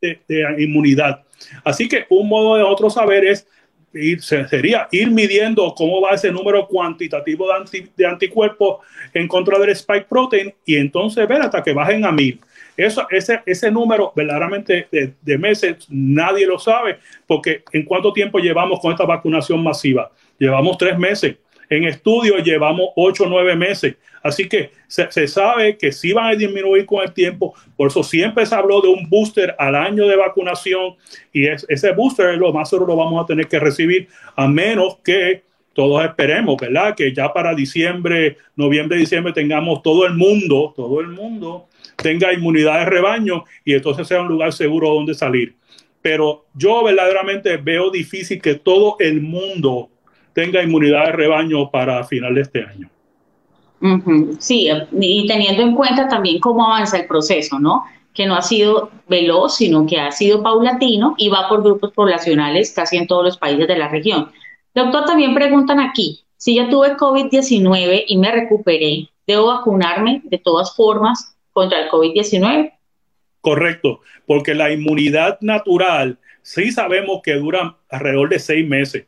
de, 0.01 0.19
de 0.27 0.63
inmunidad. 0.63 1.23
Así 1.63 1.87
que 1.87 2.05
un 2.09 2.27
modo 2.27 2.55
de 2.55 2.63
otro 2.63 2.89
saber 2.89 3.23
es 3.25 3.47
sería 4.19 4.87
ir 4.91 5.09
midiendo 5.11 5.73
cómo 5.75 6.01
va 6.01 6.11
ese 6.11 6.31
número 6.31 6.67
cuantitativo 6.67 7.47
de, 7.95 8.05
anticuerpos 8.05 8.85
en 9.13 9.27
contra 9.27 9.57
del 9.59 9.69
spike 9.69 10.07
protein 10.07 10.53
y 10.65 10.75
entonces 10.75 11.27
ver 11.27 11.41
hasta 11.41 11.63
que 11.63 11.73
bajen 11.73 12.05
a 12.05 12.11
mil. 12.11 12.39
Eso, 12.77 13.05
ese, 13.09 13.41
ese 13.45 13.69
número 13.69 14.13
verdaderamente 14.15 14.87
de, 14.91 15.13
de, 15.21 15.37
meses 15.37 15.85
nadie 15.89 16.45
lo 16.45 16.57
sabe 16.59 16.99
porque 17.27 17.63
en 17.73 17.83
cuánto 17.83 18.13
tiempo 18.13 18.39
llevamos 18.39 18.79
con 18.79 18.91
esta 18.91 19.05
vacunación 19.05 19.61
masiva. 19.61 20.11
Llevamos 20.37 20.77
tres 20.77 20.97
meses 20.97 21.35
en 21.69 21.85
estudio 21.85 22.37
llevamos 22.37 22.89
ocho 22.95 23.23
o 23.23 23.29
nueve 23.29 23.55
meses. 23.55 23.95
Así 24.21 24.49
que 24.49 24.71
se, 24.87 25.27
sabe 25.27 25.77
que 25.77 25.91
sí 25.91 26.11
van 26.11 26.33
a 26.33 26.35
disminuir 26.35 26.85
con 26.85 27.03
el 27.03 27.13
tiempo. 27.13 27.53
Por 27.77 27.89
eso 27.89 28.03
siempre 28.03 28.45
se 28.45 28.55
habló 28.55 28.81
de 28.81 28.89
un 28.89 29.09
booster 29.09 29.55
al 29.57 29.75
año 29.75 30.07
de 30.07 30.15
vacunación 30.15 30.95
y 31.31 31.47
ese 31.47 31.91
booster 31.93 32.37
lo 32.37 32.51
más 32.51 32.69
seguro 32.69 32.87
lo 32.87 32.97
vamos 32.97 33.23
a 33.23 33.27
tener 33.27 33.47
que 33.47 33.59
recibir 33.59 34.07
a 34.35 34.47
menos 34.47 34.97
que 35.03 35.43
todos 35.73 36.03
esperemos, 36.03 36.57
¿verdad? 36.59 36.95
Que 36.95 37.13
ya 37.13 37.31
para 37.31 37.55
diciembre, 37.55 38.37
noviembre, 38.55 38.97
diciembre 38.97 39.31
tengamos 39.31 39.81
todo 39.81 40.05
el 40.05 40.15
mundo, 40.15 40.73
todo 40.75 40.99
el 40.99 41.07
mundo 41.07 41.67
tenga 41.95 42.33
inmunidad 42.33 42.79
de 42.79 42.85
rebaño 42.85 43.43
y 43.63 43.73
entonces 43.73 44.07
sea 44.07 44.21
un 44.21 44.27
lugar 44.27 44.51
seguro 44.53 44.89
donde 44.89 45.13
salir. 45.13 45.55
Pero 46.01 46.45
yo 46.53 46.83
verdaderamente 46.83 47.57
veo 47.57 47.91
difícil 47.91 48.41
que 48.41 48.55
todo 48.55 48.95
el 48.99 49.21
mundo 49.21 49.89
tenga 50.33 50.63
inmunidad 50.63 51.05
de 51.05 51.11
rebaño 51.11 51.69
para 51.71 52.03
final 52.03 52.35
de 52.35 52.41
este 52.41 52.63
año. 52.63 52.89
Sí, 54.39 54.69
y 54.99 55.27
teniendo 55.27 55.63
en 55.63 55.73
cuenta 55.73 56.07
también 56.07 56.39
cómo 56.39 56.65
avanza 56.65 56.97
el 56.97 57.07
proceso, 57.07 57.59
¿no? 57.59 57.83
Que 58.13 58.25
no 58.25 58.35
ha 58.35 58.41
sido 58.41 58.91
veloz, 59.07 59.55
sino 59.55 59.85
que 59.85 59.97
ha 59.99 60.11
sido 60.11 60.43
paulatino 60.43 61.15
y 61.17 61.29
va 61.29 61.47
por 61.47 61.63
grupos 61.63 61.93
poblacionales 61.93 62.73
casi 62.73 62.97
en 62.97 63.07
todos 63.07 63.23
los 63.23 63.37
países 63.37 63.67
de 63.67 63.77
la 63.77 63.87
región. 63.87 64.31
Doctor, 64.75 65.05
también 65.05 65.33
preguntan 65.33 65.79
aquí, 65.79 66.25
si 66.35 66.55
ya 66.55 66.69
tuve 66.69 66.97
COVID-19 66.97 68.03
y 68.07 68.17
me 68.17 68.31
recuperé, 68.31 69.09
¿debo 69.25 69.47
vacunarme 69.47 70.21
de 70.25 70.37
todas 70.37 70.75
formas 70.75 71.37
contra 71.51 71.83
el 71.83 71.89
COVID-19? 71.89 72.73
Correcto, 73.41 74.01
porque 74.25 74.53
la 74.53 74.71
inmunidad 74.71 75.37
natural 75.39 76.19
sí 76.41 76.71
sabemos 76.71 77.21
que 77.23 77.35
dura 77.35 77.77
alrededor 77.89 78.29
de 78.29 78.39
seis 78.39 78.67
meses. 78.67 79.05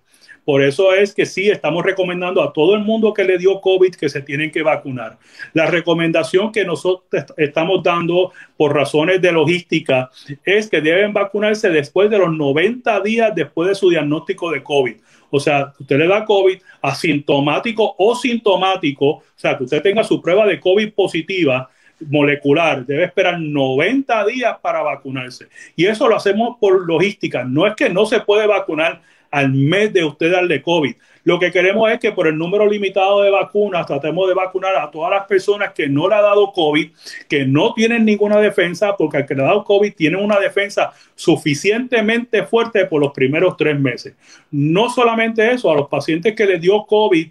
Por 0.52 0.64
eso 0.64 0.94
es 0.94 1.14
que 1.14 1.26
sí 1.26 1.50
estamos 1.50 1.82
recomendando 1.86 2.44
a 2.44 2.52
todo 2.52 2.76
el 2.76 2.84
mundo 2.84 3.14
que 3.14 3.24
le 3.24 3.38
dio 3.38 3.62
COVID 3.62 3.96
que 3.96 4.10
se 4.10 4.22
tienen 4.22 4.52
que 4.52 4.62
vacunar. 4.62 5.18
La 5.54 5.68
recomendación 5.68 6.52
que 6.52 6.66
nosotros 6.66 7.08
estamos 7.38 7.82
dando 7.82 8.34
por 8.58 8.76
razones 8.76 9.22
de 9.22 9.32
logística 9.32 10.12
es 10.44 10.70
que 10.70 10.82
deben 10.82 11.14
vacunarse 11.14 11.70
después 11.70 12.10
de 12.10 12.18
los 12.18 12.36
90 12.36 13.00
días 13.00 13.34
después 13.34 13.70
de 13.70 13.76
su 13.76 13.92
diagnóstico 13.92 14.52
de 14.52 14.62
COVID. 14.62 14.96
O 15.30 15.40
sea, 15.40 15.72
usted 15.80 15.98
le 15.98 16.08
da 16.10 16.26
COVID 16.26 16.60
asintomático 16.82 17.96
o 17.98 18.14
sintomático, 18.14 19.06
o 19.08 19.24
sea, 19.38 19.58
que 19.58 19.64
usted 19.64 19.82
tenga 19.82 20.04
su 20.04 20.22
prueba 20.22 20.46
de 20.46 20.60
COVID 20.60 20.92
positiva 20.92 21.70
molecular, 22.10 22.86
debe 22.86 23.06
esperar 23.06 23.40
90 23.40 24.26
días 24.26 24.58
para 24.62 24.82
vacunarse. 24.82 25.48
Y 25.78 25.86
eso 25.86 26.10
lo 26.10 26.18
hacemos 26.18 26.58
por 26.60 26.86
logística. 26.86 27.46
No 27.46 27.66
es 27.66 27.76
que 27.76 27.90
no 27.90 28.06
se 28.06 28.20
puede 28.20 28.48
vacunar 28.48 29.02
al 29.32 29.54
mes 29.54 29.92
de 29.94 30.04
usted 30.04 30.32
darle 30.32 30.62
COVID. 30.62 30.94
Lo 31.24 31.40
que 31.40 31.52
queremos 31.52 31.90
es 31.92 32.00
que 32.00 32.12
por 32.12 32.28
el 32.28 32.38
número 32.38 32.68
limitado 32.68 33.22
de 33.22 33.30
vacunas 33.30 33.86
tratemos 33.86 34.28
de 34.28 34.34
vacunar 34.34 34.76
a 34.76 34.90
todas 34.90 35.12
las 35.12 35.26
personas 35.26 35.72
que 35.74 35.88
no 35.88 36.10
le 36.10 36.16
ha 36.16 36.22
dado 36.22 36.52
COVID, 36.52 36.92
que 37.30 37.46
no 37.46 37.74
tienen 37.74 38.06
ninguna 38.06 38.40
defensa, 38.40 38.98
porque 38.98 39.18
al 39.18 39.26
que 39.26 39.36
le 39.36 39.44
ha 39.44 39.46
dado 39.46 39.64
COVID 39.64 39.94
tienen 39.94 40.24
una 40.24 40.40
defensa 40.40 40.92
suficientemente 41.16 42.44
fuerte 42.44 42.86
por 42.86 43.02
los 43.02 43.12
primeros 43.12 43.56
tres 43.56 43.80
meses. 43.80 44.16
No 44.50 44.90
solamente 44.90 45.52
eso, 45.52 45.72
a 45.72 45.76
los 45.76 45.88
pacientes 45.88 46.36
que 46.36 46.46
le 46.46 46.60
dio 46.60 46.86
COVID 46.86 47.28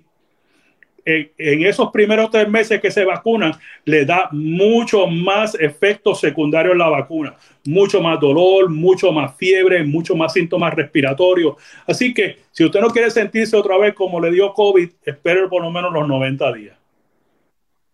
en, 1.04 1.66
esos 1.66 1.90
primeros 1.90 2.30
tres 2.30 2.48
meses 2.48 2.80
que 2.80 2.90
se 2.90 3.04
vacunan, 3.04 3.52
le 3.84 4.04
da 4.04 4.28
mucho 4.32 5.06
más 5.06 5.54
efectos 5.54 6.20
secundarios 6.20 6.76
la 6.76 6.88
vacuna, 6.88 7.36
mucho 7.64 8.00
más 8.00 8.18
dolor, 8.20 8.70
mucho 8.70 9.12
más 9.12 9.36
fiebre, 9.36 9.84
mucho 9.84 10.14
más 10.14 10.32
síntomas 10.32 10.74
respiratorios. 10.74 11.56
Así 11.86 12.14
que 12.14 12.38
si 12.50 12.64
usted 12.64 12.80
no 12.80 12.90
quiere 12.90 13.10
sentirse 13.10 13.56
otra 13.56 13.78
vez 13.78 13.94
como 13.94 14.20
le 14.20 14.30
dio 14.30 14.52
COVID, 14.52 14.88
espere 15.04 15.48
por 15.48 15.62
lo 15.62 15.70
menos 15.70 15.92
los 15.92 16.06
90 16.06 16.52
días. 16.52 16.76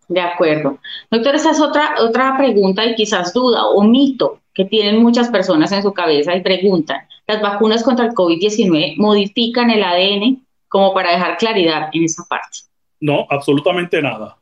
De 0.07 0.21
acuerdo. 0.21 0.79
Doctor, 1.11 1.35
esa 1.35 1.51
es 1.51 1.59
otra, 1.59 1.95
otra 1.99 2.37
pregunta 2.37 2.85
y 2.85 2.95
quizás 2.95 3.33
duda 3.33 3.65
o 3.65 3.83
mito 3.83 4.39
que 4.53 4.65
tienen 4.65 5.03
muchas 5.03 5.29
personas 5.29 5.71
en 5.71 5.83
su 5.83 5.93
cabeza 5.93 6.35
y 6.35 6.41
preguntan, 6.41 7.01
¿las 7.27 7.41
vacunas 7.41 7.83
contra 7.83 8.05
el 8.05 8.13
COVID-19 8.13 8.95
modifican 8.97 9.69
el 9.69 9.83
ADN? 9.83 10.43
Como 10.69 10.93
para 10.93 11.11
dejar 11.11 11.37
claridad 11.37 11.89
en 11.93 12.03
esa 12.03 12.23
parte. 12.27 12.59
No, 12.99 13.25
absolutamente 13.29 14.01
nada. 14.01 14.37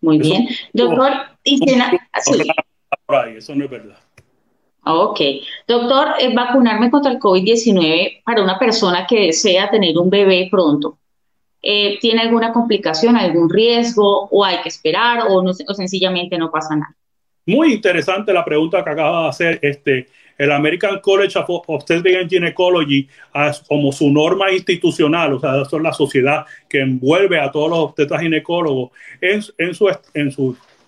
Muy 0.00 0.18
bien. 0.18 0.48
Doctor, 0.72 1.12
eso 3.36 3.54
no 3.54 3.64
es 3.64 3.70
verdad. 3.70 3.98
Ok. 4.84 5.20
Doctor, 5.66 6.14
eh, 6.18 6.34
vacunarme 6.34 6.90
contra 6.90 7.12
el 7.12 7.18
COVID-19 7.18 8.22
para 8.24 8.42
una 8.42 8.58
persona 8.58 9.06
que 9.06 9.26
desea 9.26 9.70
tener 9.70 9.96
un 9.96 10.10
bebé 10.10 10.48
pronto, 10.50 10.98
eh, 11.62 11.98
¿tiene 12.00 12.22
alguna 12.22 12.52
complicación, 12.52 13.16
algún 13.16 13.48
riesgo 13.48 14.28
o 14.30 14.44
hay 14.44 14.60
que 14.62 14.68
esperar 14.68 15.26
o, 15.28 15.42
no, 15.42 15.50
o 15.50 15.74
sencillamente 15.74 16.36
no 16.36 16.50
pasa 16.50 16.74
nada? 16.74 16.96
Muy 17.46 17.74
interesante 17.74 18.32
la 18.32 18.44
pregunta 18.44 18.82
que 18.82 18.90
acaba 18.90 19.22
de 19.22 19.28
hacer. 19.28 19.58
Este, 19.62 20.08
el 20.42 20.50
American 20.50 20.98
College 20.98 21.38
of 21.38 21.62
Obstetrics 21.68 22.18
and 22.18 22.28
Gynecology 22.28 23.08
como 23.68 23.92
su 23.92 24.10
norma 24.10 24.50
institucional, 24.52 25.34
o 25.34 25.40
sea, 25.40 25.62
eso 25.62 25.76
es 25.76 25.82
la 25.82 25.92
sociedad 25.92 26.44
que 26.68 26.80
envuelve 26.80 27.38
a 27.38 27.50
todos 27.50 27.70
los 27.70 27.78
obstetras 27.78 28.22
ginecólogos 28.22 28.90
en, 29.20 29.40
en 29.58 29.74
su, 29.74 29.88
en 30.14 30.30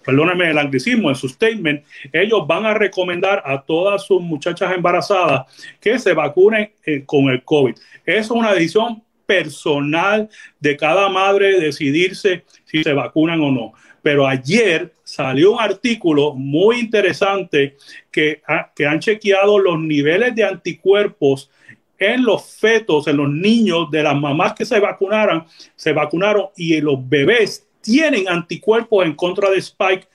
perdónenme 0.05 0.51
el 0.51 0.59
anglicismo, 0.59 1.09
en 1.09 1.15
su 1.15 1.29
statement, 1.29 1.85
ellos 2.13 2.47
van 2.47 2.67
a 2.67 2.75
recomendar 2.75 3.43
a 3.47 3.63
todas 3.63 4.05
sus 4.05 4.21
muchachas 4.21 4.73
embarazadas 4.73 5.47
que 5.81 5.99
se 5.99 6.13
vacunen 6.13 6.73
eh, 6.85 7.05
con 7.07 7.29
el 7.31 7.43
COVID. 7.45 7.75
Es 8.05 8.31
una 8.31 8.53
decisión 8.53 9.03
personal 9.25 10.29
de 10.59 10.77
cada 10.77 11.09
madre 11.09 11.61
decidirse 11.61 12.45
si 12.65 12.83
se 12.83 12.93
vacunan 12.93 13.41
o 13.41 13.51
no. 13.51 13.73
Pero 14.03 14.27
ayer 14.27 14.93
salió 15.15 15.53
un 15.53 15.61
artículo 15.61 16.35
muy 16.35 16.81
interesante 16.81 17.77
que, 18.11 18.43
que 18.75 18.87
han 18.87 18.99
chequeado 18.99 19.61
los 19.61 19.79
niveles 19.79 20.35
de 20.35 20.43
anticuerpos 20.43 21.51
en 21.99 22.25
los 22.25 22.57
fetos, 22.57 23.07
en 23.07 23.19
los 23.19 23.31
niños 23.31 23.91
de 23.93 24.03
las 24.03 24.17
mamás 24.17 24.55
que 24.55 24.65
se 24.65 24.81
vacunaron, 24.81 25.45
se 25.77 25.93
vacunaron 25.93 26.47
y 26.57 26.81
los 26.81 27.09
bebés 27.09 27.65
tienen 27.81 28.29
anticuerpos 28.29 29.07
en 29.07 29.15
contra 29.15 29.51
de 29.51 29.59
Spike 29.59 30.09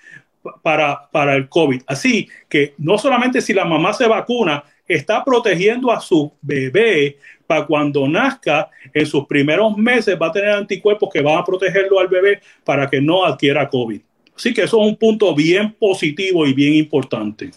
para, 0.61 1.09
para 1.09 1.35
el 1.35 1.47
COVID. 1.47 1.81
Así 1.87 2.27
que 2.49 2.73
no 2.77 2.97
solamente 2.97 3.39
si 3.39 3.53
la 3.53 3.63
mamá 3.63 3.93
se 3.93 4.05
vacuna, 4.05 4.65
está 4.85 5.23
protegiendo 5.23 5.93
a 5.93 6.01
su 6.01 6.33
bebé 6.41 7.17
para 7.47 7.65
cuando 7.65 8.05
nazca, 8.05 8.69
en 8.93 9.05
sus 9.05 9.25
primeros 9.27 9.77
meses 9.77 10.17
va 10.21 10.27
a 10.27 10.31
tener 10.33 10.49
anticuerpos 10.49 11.09
que 11.11 11.21
van 11.21 11.37
a 11.37 11.45
protegerlo 11.45 11.99
al 11.99 12.09
bebé 12.09 12.41
para 12.65 12.89
que 12.89 12.99
no 12.99 13.23
adquiera 13.23 13.69
COVID. 13.69 14.01
Así 14.39 14.53
que 14.53 14.63
eso 14.63 14.81
es 14.81 14.87
un 14.87 14.95
punto 14.95 15.35
bien 15.35 15.75
positivo 15.77 16.45
y 16.45 16.53
bien 16.53 16.73
importante. 16.75 17.51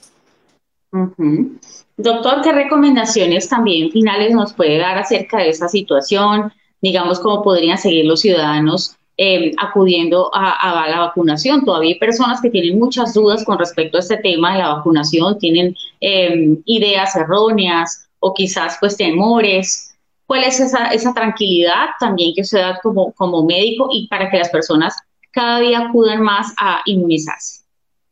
Doctor, 1.97 2.43
¿qué 2.43 2.51
recomendaciones 2.51 3.49
también 3.49 3.93
finales 3.93 4.35
nos 4.35 4.53
puede 4.53 4.79
dar 4.79 4.99
acerca 4.99 5.39
de 5.39 5.51
esa 5.51 5.69
situación? 5.69 6.53
Digamos, 6.81 7.21
cómo 7.21 7.45
podrían 7.45 7.79
seguir 7.79 8.07
los 8.07 8.23
ciudadanos 8.23 8.97
eh, 9.17 9.53
acudiendo 9.59 10.29
a, 10.35 10.89
la 10.91 10.99
vacunación. 10.99 11.65
Todavía 11.65 11.91
hay 11.91 12.01
personas 12.01 12.41
que 12.43 12.51
tienen 12.51 12.81
muchas 12.81 13.15
dudas 13.15 13.45
con 13.45 13.61
respecto 13.61 13.99
a 13.99 14.01
este 14.01 14.17
tema 14.17 14.55
de 14.55 14.59
la 14.59 14.75
vacunación, 14.75 15.39
tienen 15.39 15.77
eh, 16.01 16.59
ideas 16.65 17.15
erróneas 17.15 18.09
o 18.19 18.35
quizás 18.35 18.77
pues 18.81 18.97
temores. 18.97 19.95
¿Cuál 20.27 20.43
es 20.43 20.59
esa, 20.59 21.15
tranquilidad 21.15 21.91
también 22.01 22.33
que 22.35 22.41
usted 22.41 22.59
da 22.59 22.81
como 22.83 23.45
médico 23.45 23.89
y 23.93 24.09
para 24.09 24.29
que 24.29 24.39
las 24.39 24.49
personas 24.49 24.97
cada 25.33 25.61
día 25.61 25.87
acudan 25.87 26.23
más 26.23 26.55
a 26.59 26.83
inmunizarse? 26.85 27.65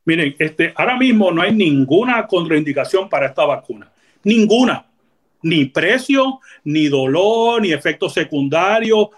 Miren, 0.04 0.34
este, 0.38 0.72
ahora 0.76 0.96
mismo 0.96 1.30
no 1.30 1.42
hay 1.42 1.52
ninguna 1.52 2.26
contraindicación 2.26 3.08
para 3.08 3.26
esta 3.26 3.44
vacuna. 3.44 3.90
Ninguna. 4.24 4.86
Ni 5.42 5.66
precio, 5.66 6.40
ni 6.64 6.88
dolor, 6.88 7.62
ni 7.62 7.72
efectos 7.72 8.12
secundarios. 8.12 9.08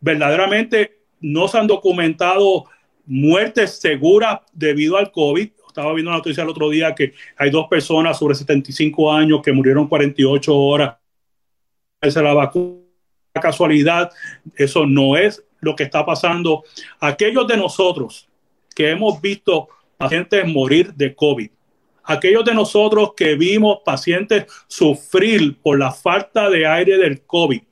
Verdaderamente 0.00 0.98
no 1.20 1.48
se 1.48 1.58
han 1.58 1.66
documentado 1.66 2.66
muertes 3.06 3.80
seguras 3.80 4.40
debido 4.52 4.96
al 4.96 5.10
COVID 5.10 5.48
estaba 5.76 5.92
viendo 5.92 6.10
una 6.10 6.18
noticia 6.18 6.42
el 6.42 6.48
otro 6.48 6.70
día 6.70 6.94
que 6.94 7.12
hay 7.36 7.50
dos 7.50 7.68
personas 7.68 8.18
sobre 8.18 8.34
75 8.34 9.12
años 9.12 9.42
que 9.44 9.52
murieron 9.52 9.86
48 9.86 10.56
horas. 10.56 10.96
Esa 12.00 12.20
es 12.20 12.24
la 12.24 12.32
vacuna. 12.32 12.85
Casualidad, 13.40 14.10
eso 14.56 14.86
no 14.86 15.16
es 15.16 15.42
lo 15.60 15.74
que 15.74 15.84
está 15.84 16.04
pasando. 16.04 16.64
Aquellos 17.00 17.46
de 17.46 17.56
nosotros 17.56 18.28
que 18.74 18.90
hemos 18.90 19.20
visto 19.20 19.68
pacientes 19.96 20.46
morir 20.46 20.92
de 20.94 21.14
COVID, 21.14 21.50
aquellos 22.04 22.44
de 22.44 22.54
nosotros 22.54 23.12
que 23.16 23.34
vimos 23.34 23.78
pacientes 23.84 24.46
sufrir 24.68 25.56
por 25.60 25.78
la 25.78 25.90
falta 25.90 26.50
de 26.50 26.66
aire 26.66 26.98
del 26.98 27.22
COVID, 27.22 27.62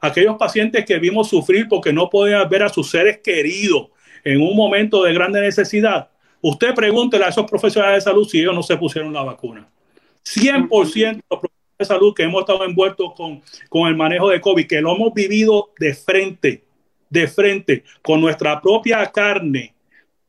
aquellos 0.00 0.36
pacientes 0.36 0.84
que 0.84 0.98
vimos 0.98 1.28
sufrir 1.28 1.68
porque 1.68 1.92
no 1.92 2.08
podían 2.08 2.48
ver 2.48 2.62
a 2.62 2.68
sus 2.68 2.90
seres 2.90 3.18
queridos 3.22 3.88
en 4.24 4.40
un 4.40 4.56
momento 4.56 5.02
de 5.02 5.12
grande 5.12 5.40
necesidad, 5.40 6.08
Usted 6.48 6.74
pregúntele 6.74 7.24
a 7.24 7.28
esos 7.28 7.44
profesionales 7.44 8.04
de 8.04 8.10
salud 8.10 8.28
si 8.28 8.40
ellos 8.40 8.54
no 8.54 8.62
se 8.62 8.76
pusieron 8.76 9.12
la 9.12 9.24
vacuna. 9.24 9.68
100% 10.24 11.16
de 11.16 11.22
los 11.28 11.40
de 11.78 11.84
salud 11.84 12.14
que 12.14 12.22
hemos 12.22 12.40
estado 12.40 12.64
envueltos 12.64 13.12
con, 13.14 13.42
con 13.68 13.88
el 13.88 13.96
manejo 13.96 14.30
de 14.30 14.40
COVID, 14.40 14.66
que 14.66 14.80
lo 14.80 14.94
hemos 14.94 15.12
vivido 15.12 15.70
de 15.78 15.94
frente, 15.94 16.64
de 17.10 17.28
frente, 17.28 17.84
con 18.02 18.20
nuestra 18.20 18.60
propia 18.60 19.04
carne, 19.06 19.74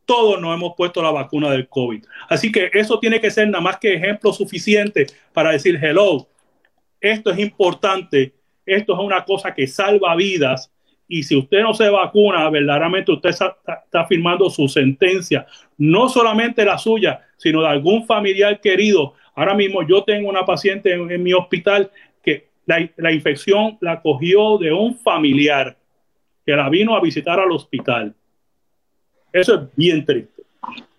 todos 0.06 0.40
nos 0.40 0.56
hemos 0.56 0.74
puesto 0.76 1.02
la 1.04 1.12
vacuna 1.12 1.52
del 1.52 1.68
COVID. 1.68 2.04
Así 2.30 2.52
que 2.52 2.70
eso 2.74 3.00
tiene 3.00 3.20
que 3.20 3.30
ser 3.30 3.48
nada 3.50 3.62
más 3.62 3.78
que 3.78 3.94
ejemplo 3.94 4.32
suficiente 4.32 5.08
para 5.34 5.52
decir, 5.52 5.78
hello, 5.84 6.28
esto 7.02 7.32
es 7.32 7.40
importante, 7.40 8.34
esto 8.66 8.94
es 8.94 9.00
una 9.00 9.24
cosa 9.26 9.54
que 9.54 9.68
salva 9.68 10.16
vidas 10.16 10.72
y 11.10 11.24
si 11.24 11.38
usted 11.38 11.62
no 11.62 11.74
se 11.74 11.90
vacuna, 11.90 12.50
verdaderamente 12.50 13.12
usted 13.12 13.30
está, 13.30 14.06
firmando 14.08 14.50
su 14.50 14.68
sentencia, 14.68 15.46
no 15.78 16.10
solamente 16.10 16.66
la 16.66 16.78
suya, 16.78 17.22
sino 17.38 17.62
de 17.62 17.70
algún 17.70 18.06
familiar 18.06 18.60
querido. 18.60 19.14
Ahora 19.38 19.54
mismo 19.54 19.88
yo 19.88 20.04
tengo 20.04 20.30
una 20.30 20.44
paciente 20.44 20.92
en, 20.94 21.22
mi 21.22 21.32
hospital 21.32 21.92
que 22.24 22.48
la, 22.66 22.90
la, 22.98 23.12
infección 23.12 23.78
la 23.82 24.02
cogió 24.02 24.58
de 24.58 24.74
un 24.74 24.98
familiar 24.98 25.78
que 26.44 26.54
la 26.56 26.68
vino 26.70 26.96
a 26.96 27.02
visitar 27.02 27.40
al 27.40 27.52
hospital. 27.52 28.16
Eso 29.32 29.54
es 29.54 29.62
bien 29.76 30.04
triste, 30.04 30.42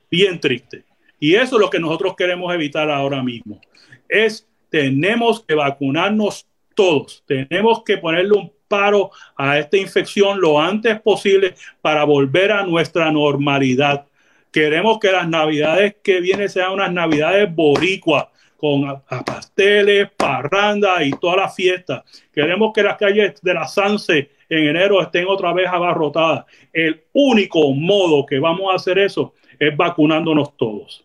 bien 0.08 0.38
triste. 0.38 0.84
Y 1.18 1.34
eso 1.34 1.56
es 1.56 1.60
lo 1.60 1.68
que 1.68 1.80
nosotros 1.80 2.14
queremos 2.16 2.54
evitar 2.54 2.88
ahora 2.88 3.24
mismo. 3.24 3.60
Es, 4.08 4.46
tenemos 4.70 5.44
que 5.44 5.56
vacunarnos 5.56 6.46
todos, 6.76 7.24
tenemos 7.26 7.82
que 7.82 7.98
ponerle 7.98 8.38
un 8.38 8.52
paro 8.68 9.10
a 9.36 9.58
esta 9.58 9.78
infección 9.78 10.40
lo 10.40 10.60
antes 10.60 11.00
posible 11.00 11.56
para 11.82 12.04
volver 12.04 12.52
a 12.52 12.64
nuestra 12.64 13.10
normalidad. 13.10 14.06
Queremos 14.52 14.98
que 14.98 15.12
las 15.12 15.28
navidades 15.28 15.96
que 16.02 16.20
vienen 16.20 16.48
sean 16.48 16.72
unas 16.72 16.92
navidades 16.92 17.54
boricuas, 17.54 18.26
con 18.56 19.02
pasteles, 19.24 20.10
parrandas 20.16 21.06
y 21.06 21.10
todas 21.12 21.36
las 21.36 21.54
fiestas. 21.54 22.02
Queremos 22.32 22.72
que 22.74 22.82
las 22.82 22.96
calles 22.96 23.40
de 23.40 23.54
la 23.54 23.68
Sanse 23.68 24.30
en 24.48 24.66
enero 24.66 25.00
estén 25.00 25.26
otra 25.28 25.52
vez 25.52 25.68
abarrotadas. 25.68 26.44
El 26.72 27.04
único 27.12 27.72
modo 27.72 28.26
que 28.26 28.40
vamos 28.40 28.72
a 28.72 28.76
hacer 28.76 28.98
eso 28.98 29.34
es 29.60 29.76
vacunándonos 29.76 30.56
todos 30.56 31.04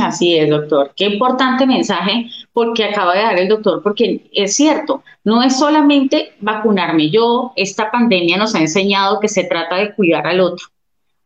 así 0.00 0.36
es, 0.36 0.48
doctor. 0.48 0.92
Qué 0.96 1.06
importante 1.06 1.66
mensaje 1.66 2.26
porque 2.52 2.84
acaba 2.84 3.14
de 3.14 3.22
dar 3.22 3.38
el 3.38 3.48
doctor, 3.48 3.82
porque 3.82 4.28
es 4.32 4.54
cierto, 4.54 5.02
no 5.24 5.42
es 5.42 5.58
solamente 5.58 6.32
vacunarme 6.40 7.10
yo, 7.10 7.52
esta 7.56 7.90
pandemia 7.90 8.36
nos 8.36 8.54
ha 8.54 8.60
enseñado 8.60 9.20
que 9.20 9.28
se 9.28 9.44
trata 9.44 9.76
de 9.76 9.94
cuidar 9.94 10.26
al 10.26 10.40
otro, 10.40 10.66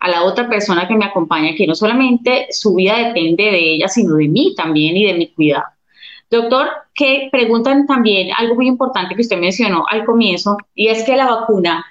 a 0.06 0.10
la 0.10 0.24
otra 0.24 0.48
persona 0.48 0.86
que 0.86 0.94
me 0.94 1.04
acompaña, 1.04 1.54
que 1.56 1.66
no 1.66 1.74
solamente 1.74 2.46
su 2.50 2.74
vida 2.74 2.96
depende 2.96 3.44
de 3.44 3.74
ella, 3.74 3.88
sino 3.88 4.14
de 4.14 4.28
mí 4.28 4.54
también 4.56 4.96
y 4.96 5.04
de 5.04 5.14
mi 5.14 5.28
cuidado. 5.28 5.64
Doctor, 6.30 6.68
que 6.94 7.28
preguntan 7.30 7.86
también 7.86 8.30
algo 8.36 8.54
muy 8.54 8.68
importante 8.68 9.14
que 9.14 9.22
usted 9.22 9.38
mencionó 9.38 9.84
al 9.90 10.04
comienzo, 10.04 10.56
y 10.74 10.88
es 10.88 11.04
que 11.04 11.16
la 11.16 11.26
vacuna 11.26 11.84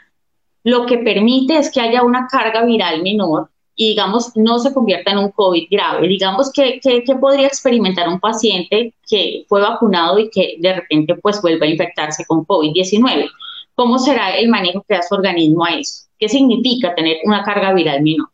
lo 0.64 0.86
que 0.86 0.98
permite 0.98 1.58
es 1.58 1.72
que 1.72 1.82
haya 1.82 2.04
una 2.04 2.28
carga 2.28 2.66
viral 2.66 3.04
menor 3.04 3.50
y 3.76 3.90
digamos 3.90 4.32
no 4.36 4.58
se 4.60 4.74
convierta 4.74 5.12
en 5.12 5.20
un 5.20 5.32
COVID 5.32 5.68
grave. 5.70 6.08
Digamos 6.08 6.52
que, 6.52 6.80
podría 7.20 7.48
experimentar 7.48 8.08
un 8.08 8.20
paciente 8.20 8.94
que 9.08 9.46
fue 9.50 9.62
vacunado 9.62 10.18
y 10.18 10.30
que 10.30 10.56
de 10.60 10.74
repente 10.74 11.16
pues 11.16 11.42
vuelva 11.42 11.66
a 11.66 11.70
infectarse 11.70 12.26
con 12.26 12.46
COVID-19. 12.46 13.30
¿Cómo 13.76 14.00
será 14.00 14.38
el 14.38 14.48
manejo 14.48 14.84
que 14.88 14.96
da 14.96 15.02
su 15.02 15.16
organismo 15.16 15.66
a 15.66 15.76
eso? 15.76 16.05
¿Qué 16.18 16.30
significa 16.30 16.96
tener 16.96 17.18
una 17.24 17.44
carga 17.44 17.74
viral 17.74 18.02
menor? 18.02 18.30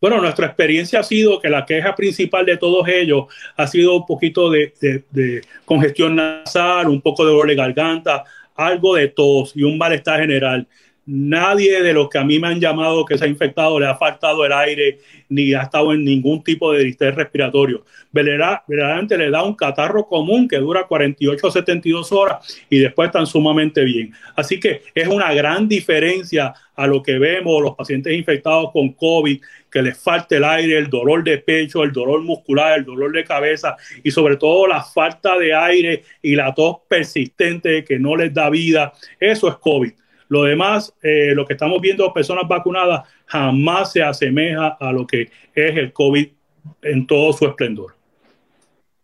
Bueno, 0.00 0.20
nuestra 0.20 0.46
experiencia 0.46 0.98
ha 0.98 1.04
sido 1.04 1.40
que 1.40 1.48
la 1.48 1.64
queja 1.64 1.94
principal 1.94 2.44
de 2.44 2.56
todos 2.56 2.88
ellos 2.88 3.26
ha 3.56 3.68
sido 3.68 3.94
un 3.94 4.04
poquito 4.04 4.50
de, 4.50 4.72
de 4.80 5.42
congestión 5.64 6.16
nasal, 6.16 6.88
un 6.88 7.00
poco 7.00 7.24
de 7.24 7.30
dolor 7.30 7.46
de 7.46 7.54
garganta, 7.54 8.24
algo 8.56 8.96
de 8.96 9.08
tos 9.08 9.52
y 9.54 9.62
un 9.62 9.78
malestar 9.78 10.20
general. 10.20 10.66
Nadie 11.04 11.82
de 11.82 11.92
los 11.92 12.08
que 12.08 12.18
a 12.18 12.24
mí 12.24 12.38
me 12.38 12.46
han 12.46 12.60
llamado 12.60 13.04
que 13.04 13.18
se 13.18 13.24
ha 13.24 13.28
infectado 13.28 13.80
le 13.80 13.86
ha 13.86 13.96
faltado 13.96 14.46
el 14.46 14.52
aire 14.52 15.00
ni 15.28 15.52
ha 15.52 15.62
estado 15.62 15.92
en 15.92 16.04
ningún 16.04 16.44
tipo 16.44 16.72
de 16.72 16.84
distrés 16.84 17.16
respiratorio. 17.16 17.84
Verdaderamente 18.12 19.18
le 19.18 19.30
da 19.30 19.42
un 19.42 19.56
catarro 19.56 20.06
común 20.06 20.46
que 20.46 20.58
dura 20.58 20.84
48 20.84 21.46
a 21.46 21.50
72 21.50 22.12
horas 22.12 22.64
y 22.70 22.78
después 22.78 23.08
están 23.08 23.26
sumamente 23.26 23.82
bien. 23.82 24.12
Así 24.36 24.60
que 24.60 24.82
es 24.94 25.08
una 25.08 25.34
gran 25.34 25.66
diferencia 25.66 26.54
a 26.76 26.86
lo 26.86 27.02
que 27.02 27.18
vemos 27.18 27.60
los 27.62 27.74
pacientes 27.74 28.12
infectados 28.12 28.70
con 28.72 28.92
COVID, 28.92 29.40
que 29.70 29.82
les 29.82 29.98
falta 29.98 30.36
el 30.36 30.44
aire, 30.44 30.78
el 30.78 30.88
dolor 30.88 31.24
de 31.24 31.38
pecho, 31.38 31.82
el 31.82 31.92
dolor 31.92 32.22
muscular, 32.22 32.78
el 32.78 32.84
dolor 32.84 33.10
de 33.10 33.24
cabeza 33.24 33.76
y 34.04 34.10
sobre 34.12 34.36
todo 34.36 34.68
la 34.68 34.82
falta 34.84 35.36
de 35.36 35.52
aire 35.52 36.04
y 36.22 36.36
la 36.36 36.54
tos 36.54 36.76
persistente 36.86 37.84
que 37.84 37.98
no 37.98 38.14
les 38.16 38.32
da 38.32 38.48
vida. 38.50 38.92
Eso 39.18 39.48
es 39.48 39.56
COVID. 39.56 39.92
Lo 40.32 40.44
demás, 40.44 40.94
eh, 41.02 41.34
lo 41.34 41.44
que 41.44 41.52
estamos 41.52 41.78
viendo, 41.78 42.10
personas 42.10 42.48
vacunadas, 42.48 43.06
jamás 43.26 43.92
se 43.92 44.02
asemeja 44.02 44.78
a 44.80 44.90
lo 44.90 45.06
que 45.06 45.28
es 45.54 45.76
el 45.76 45.92
COVID 45.92 46.26
en 46.80 47.06
todo 47.06 47.34
su 47.34 47.44
esplendor. 47.44 47.94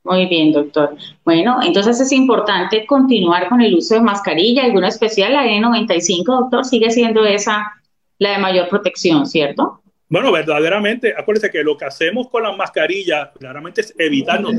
Muy 0.04 0.24
bien, 0.24 0.52
doctor. 0.52 0.96
Bueno, 1.26 1.58
entonces 1.62 2.00
es 2.00 2.12
importante 2.12 2.86
continuar 2.86 3.50
con 3.50 3.60
el 3.60 3.74
uso 3.74 3.96
de 3.96 4.00
mascarilla, 4.00 4.64
alguna 4.64 4.88
especial, 4.88 5.34
la 5.34 5.44
N95, 5.44 6.24
doctor, 6.24 6.64
sigue 6.64 6.90
siendo 6.90 7.26
esa 7.26 7.74
la 8.16 8.30
de 8.30 8.38
mayor 8.38 8.70
protección, 8.70 9.26
¿cierto? 9.26 9.82
Bueno, 10.08 10.32
verdaderamente, 10.32 11.12
acuérdense 11.14 11.50
que 11.50 11.62
lo 11.62 11.76
que 11.76 11.84
hacemos 11.84 12.30
con 12.30 12.42
las 12.42 12.56
mascarillas 12.56 13.28
claramente 13.38 13.82
es 13.82 13.94
evitarnos 13.98 14.54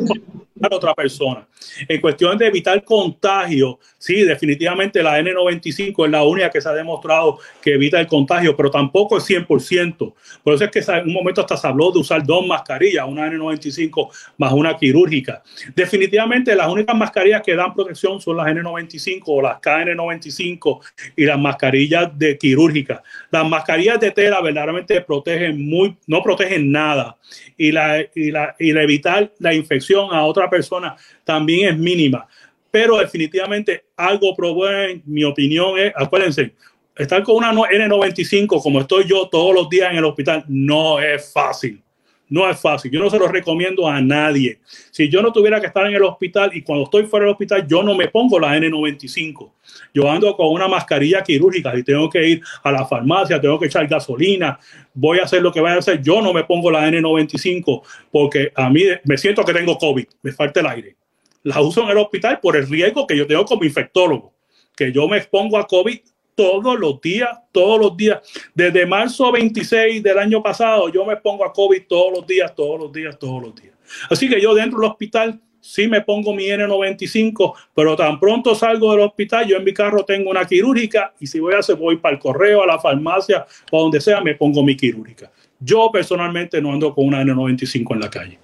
a 0.62 0.76
otra 0.76 0.94
persona. 0.94 1.48
En 1.88 2.00
cuestión 2.00 2.38
de 2.38 2.48
evitar 2.48 2.84
contagio, 2.84 3.80
sí, 4.00 4.24
definitivamente 4.24 5.04
la 5.04 5.20
N95 5.20 6.06
es 6.06 6.12
la 6.12 6.24
única 6.24 6.50
que 6.50 6.60
se 6.60 6.68
ha 6.68 6.74
demostrado 6.74 7.38
que 7.62 7.76
evita 7.76 8.00
el 8.00 8.08
contagio, 8.08 8.56
pero 8.58 8.72
tampoco 8.72 9.18
es 9.18 9.30
100%. 9.30 10.14
Por 10.44 10.54
eso 10.54 10.64
es 10.64 10.72
que 10.72 10.80
en 10.80 11.08
un 11.08 11.14
momento 11.14 11.42
hasta 11.42 11.56
se 11.56 11.68
habló 11.68 11.92
de 11.92 12.00
usar 12.00 12.26
dos 12.26 12.46
mascarillas, 12.48 13.06
una 13.08 13.28
N95 13.28 14.10
más 14.38 14.54
una 14.54 14.76
quirúrgica. 14.76 15.44
Definitivamente 15.76 16.56
las 16.56 16.68
únicas 16.68 16.96
mascarillas 16.96 17.44
que 17.44 17.56
dan 17.56 17.76
protección 17.76 18.20
son 18.20 18.38
las 18.38 18.48
N95 18.48 19.22
o 19.26 19.42
las 19.42 19.60
KN95 19.62 20.80
y 21.16 21.26
las 21.26 21.38
mascarillas 21.38 22.18
de 22.18 22.38
quirúrgica. 22.38 23.04
Las 23.30 23.48
mascarillas 23.48 24.00
de 24.00 24.12
tela 24.12 24.42
verdaderamente 24.42 25.02
protegen 25.02 25.64
muy, 25.70 25.96
no 26.08 26.24
protegen 26.24 26.72
nada 26.72 27.18
y 27.58 27.72
la, 27.72 28.02
y 28.16 28.32
la, 28.32 28.56
y 28.58 28.72
evitar 28.72 29.32
la 29.40 29.54
infección 29.54 30.14
a 30.14 30.24
otra 30.24 30.50
persona 30.50 30.96
también 31.24 31.70
es 31.74 31.78
mínima. 31.78 32.28
Pero 32.72 32.98
definitivamente 32.98 33.86
algo 33.98 34.36
probé, 34.36 35.02
mi 35.06 35.24
opinión 35.24 35.78
es, 35.80 35.92
acuérdense, 35.96 36.54
estar 36.96 37.24
con 37.24 37.38
una 37.38 37.52
N95 37.52 38.62
como 38.62 38.82
estoy 38.82 39.06
yo 39.08 39.28
todos 39.30 39.56
los 39.56 39.70
días 39.70 39.92
en 39.92 39.98
el 39.98 40.06
hospital 40.06 40.44
no 40.48 41.00
es 41.00 41.32
fácil. 41.34 41.82
No 42.30 42.48
es 42.48 42.60
fácil. 42.60 42.92
Yo 42.92 43.00
no 43.00 43.10
se 43.10 43.18
lo 43.18 43.28
recomiendo 43.28 43.88
a 43.88 44.00
nadie. 44.02 44.60
Si 44.92 45.10
yo 45.10 45.22
no 45.22 45.34
tuviera 45.34 45.60
que 45.60 45.66
estar 45.66 45.86
en 45.88 45.96
el 45.96 46.04
hospital 46.04 46.52
y 46.54 46.62
cuando 46.62 46.84
estoy 46.84 47.06
fuera 47.06 47.26
del 47.26 47.32
hospital, 47.32 47.68
yo 47.68 47.82
no 47.82 47.96
me 47.96 48.08
pongo 48.08 48.40
la 48.40 48.56
N95. 48.56 49.52
Yo 49.96 50.10
ando 50.10 50.36
con 50.36 50.48
una 50.50 50.68
mascarilla 50.68 51.24
quirúrgica. 51.24 51.76
Si 51.76 51.84
tengo 51.84 52.08
que 52.08 52.28
ir 52.28 52.42
a 52.64 52.72
la 52.72 52.86
farmacia, 52.86 53.42
tengo 53.42 53.60
que 53.60 53.66
echar 53.66 53.88
gasolina, 53.88 54.60
voy 54.94 55.18
a 55.18 55.24
hacer 55.24 55.42
lo 55.42 55.52
que 55.52 55.60
vaya 55.60 55.78
a 55.78 55.80
hacer. 55.80 56.04
Yo 56.04 56.22
no 56.22 56.32
me 56.32 56.44
pongo 56.44 56.70
la 56.70 56.88
N95 56.88 57.82
porque 58.12 58.52
a 58.54 58.70
mí 58.70 58.84
me 59.06 59.18
siento 59.18 59.44
que 59.44 59.54
tengo 59.54 59.78
COVID, 59.80 60.06
me 60.22 60.32
falta 60.32 60.60
el 60.60 60.68
aire. 60.68 60.99
La 61.44 61.62
uso 61.62 61.84
en 61.84 61.90
el 61.90 61.98
hospital 61.98 62.40
por 62.42 62.56
el 62.56 62.68
riesgo 62.68 63.08
que 63.08 63.18
yo 63.18 63.26
tengo 63.26 63.46
como 63.46 63.64
infectólogo, 63.64 64.34
que 64.76 64.92
yo 64.92 65.08
me 65.08 65.18
expongo 65.18 65.58
a 65.58 65.68
COVID 65.68 66.00
todos 66.36 66.80
los 66.80 67.02
días, 67.02 67.30
todos 67.52 67.80
los 67.80 67.98
días. 67.98 68.20
Desde 68.54 68.86
marzo 68.86 69.32
26 69.32 70.02
del 70.02 70.18
año 70.18 70.42
pasado, 70.42 70.88
yo 70.90 71.06
me 71.06 71.18
pongo 71.18 71.44
a 71.44 71.52
COVID 71.52 71.84
todos 71.88 72.20
los 72.20 72.28
días, 72.28 72.56
todos 72.56 72.80
los 72.80 72.92
días, 72.92 73.20
todos 73.20 73.42
los 73.42 73.56
días. 73.56 73.76
Así 74.10 74.30
que 74.30 74.40
yo 74.40 74.54
dentro 74.54 74.80
del 74.80 74.90
hospital 74.90 75.42
sí 75.60 75.88
me 75.88 76.00
pongo 76.00 76.34
mi 76.34 76.46
N95, 76.46 77.54
pero 77.76 77.96
tan 77.96 78.20
pronto 78.20 78.56
salgo 78.56 78.92
del 78.92 79.02
hospital, 79.02 79.48
yo 79.48 79.58
en 79.58 79.64
mi 79.64 79.74
carro 79.74 80.06
tengo 80.06 80.30
una 80.30 80.46
quirúrgica 80.46 81.14
y 81.20 81.28
si 81.28 81.40
voy 81.40 81.56
a 81.56 81.60
hacer, 81.60 81.76
voy 81.76 81.98
para 81.98 82.16
el 82.16 82.22
correo, 82.22 82.64
a 82.64 82.68
la 82.68 82.80
farmacia 82.80 83.46
o 83.72 83.82
donde 83.82 84.00
sea, 84.00 84.22
me 84.22 84.36
pongo 84.36 84.64
mi 84.64 84.78
quirúrgica. 84.78 85.32
Yo 85.60 85.90
personalmente 85.92 86.62
no 86.62 86.72
ando 86.72 86.94
con 86.94 87.06
una 87.06 87.22
N95 87.22 87.94
en 87.96 88.00
la 88.00 88.10
calle. 88.10 88.40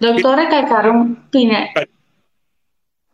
Doctor, 0.00 0.36
recalcar 0.36 0.90
un 0.90 1.16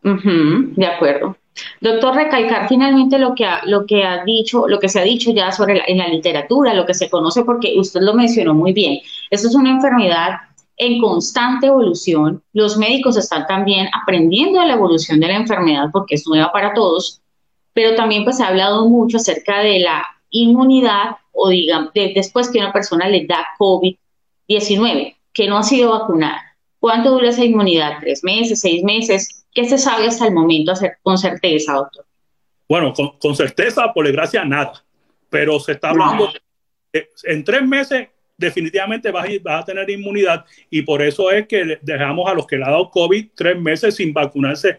de 0.02 0.86
acuerdo. 0.86 1.36
Doctor, 1.80 2.14
recalcar 2.14 2.68
finalmente 2.68 3.18
lo 3.18 3.34
que, 3.34 3.44
ha, 3.44 3.62
lo 3.66 3.86
que 3.86 4.04
ha 4.04 4.24
dicho, 4.24 4.66
lo 4.66 4.78
que 4.80 4.88
se 4.88 5.00
ha 5.00 5.04
dicho 5.04 5.32
ya 5.32 5.52
sobre 5.52 5.82
en 5.86 5.98
la 5.98 6.08
literatura, 6.08 6.74
lo 6.74 6.86
que 6.86 6.94
se 6.94 7.10
conoce, 7.10 7.44
porque 7.44 7.74
usted 7.78 8.00
lo 8.00 8.14
mencionó 8.14 8.54
muy 8.54 8.72
bien. 8.72 9.00
Esto 9.30 9.48
es 9.48 9.54
una 9.54 9.70
enfermedad 9.70 10.40
en 10.76 11.00
constante 11.00 11.66
evolución. 11.66 12.42
Los 12.52 12.76
médicos 12.76 13.16
están 13.16 13.46
también 13.46 13.88
aprendiendo 13.92 14.60
de 14.60 14.66
la 14.66 14.74
evolución 14.74 15.20
de 15.20 15.28
la 15.28 15.36
enfermedad 15.36 15.90
porque 15.92 16.14
es 16.14 16.26
nueva 16.26 16.50
para 16.52 16.72
todos, 16.72 17.20
pero 17.74 17.94
también 17.94 18.24
pues 18.24 18.38
se 18.38 18.44
ha 18.44 18.48
hablado 18.48 18.88
mucho 18.88 19.18
acerca 19.18 19.60
de 19.60 19.80
la 19.80 20.04
inmunidad 20.30 21.16
o 21.32 21.48
digamos, 21.50 21.90
después 21.92 22.50
que 22.50 22.58
una 22.58 22.72
persona 22.72 23.08
le 23.08 23.26
da 23.26 23.46
COVID-19, 23.58 25.16
que 25.32 25.48
no 25.48 25.58
ha 25.58 25.62
sido 25.62 25.90
vacunada. 25.90 26.51
¿Cuánto 26.82 27.12
dura 27.12 27.28
esa 27.28 27.44
inmunidad? 27.44 27.98
¿Tres 28.00 28.24
meses? 28.24 28.58
¿Seis 28.58 28.82
meses? 28.82 29.44
¿Qué 29.54 29.64
se 29.66 29.78
sabe 29.78 30.08
hasta 30.08 30.26
el 30.26 30.34
momento 30.34 30.72
hacer 30.72 30.96
con 31.00 31.16
certeza, 31.16 31.74
doctor? 31.74 32.04
Bueno, 32.68 32.92
con, 32.92 33.36
certeza, 33.36 33.92
por 33.92 34.04
desgracia, 34.04 34.44
nada. 34.44 34.84
Pero 35.30 35.60
se 35.60 35.72
está 35.72 35.90
hablando, 35.90 36.32
en 37.22 37.44
tres 37.44 37.62
meses 37.62 38.08
definitivamente 38.36 39.12
vas 39.12 39.28
a, 39.46 39.64
tener 39.64 39.88
inmunidad 39.90 40.44
y 40.70 40.82
por 40.82 41.02
eso 41.02 41.30
es 41.30 41.46
que 41.46 41.78
dejamos 41.82 42.28
a 42.28 42.34
los 42.34 42.48
que 42.48 42.56
le 42.56 42.64
ha 42.64 42.70
dado 42.70 42.90
COVID 42.90 43.28
tres 43.36 43.60
meses 43.60 43.94
sin 43.94 44.12
vacunarse 44.12 44.78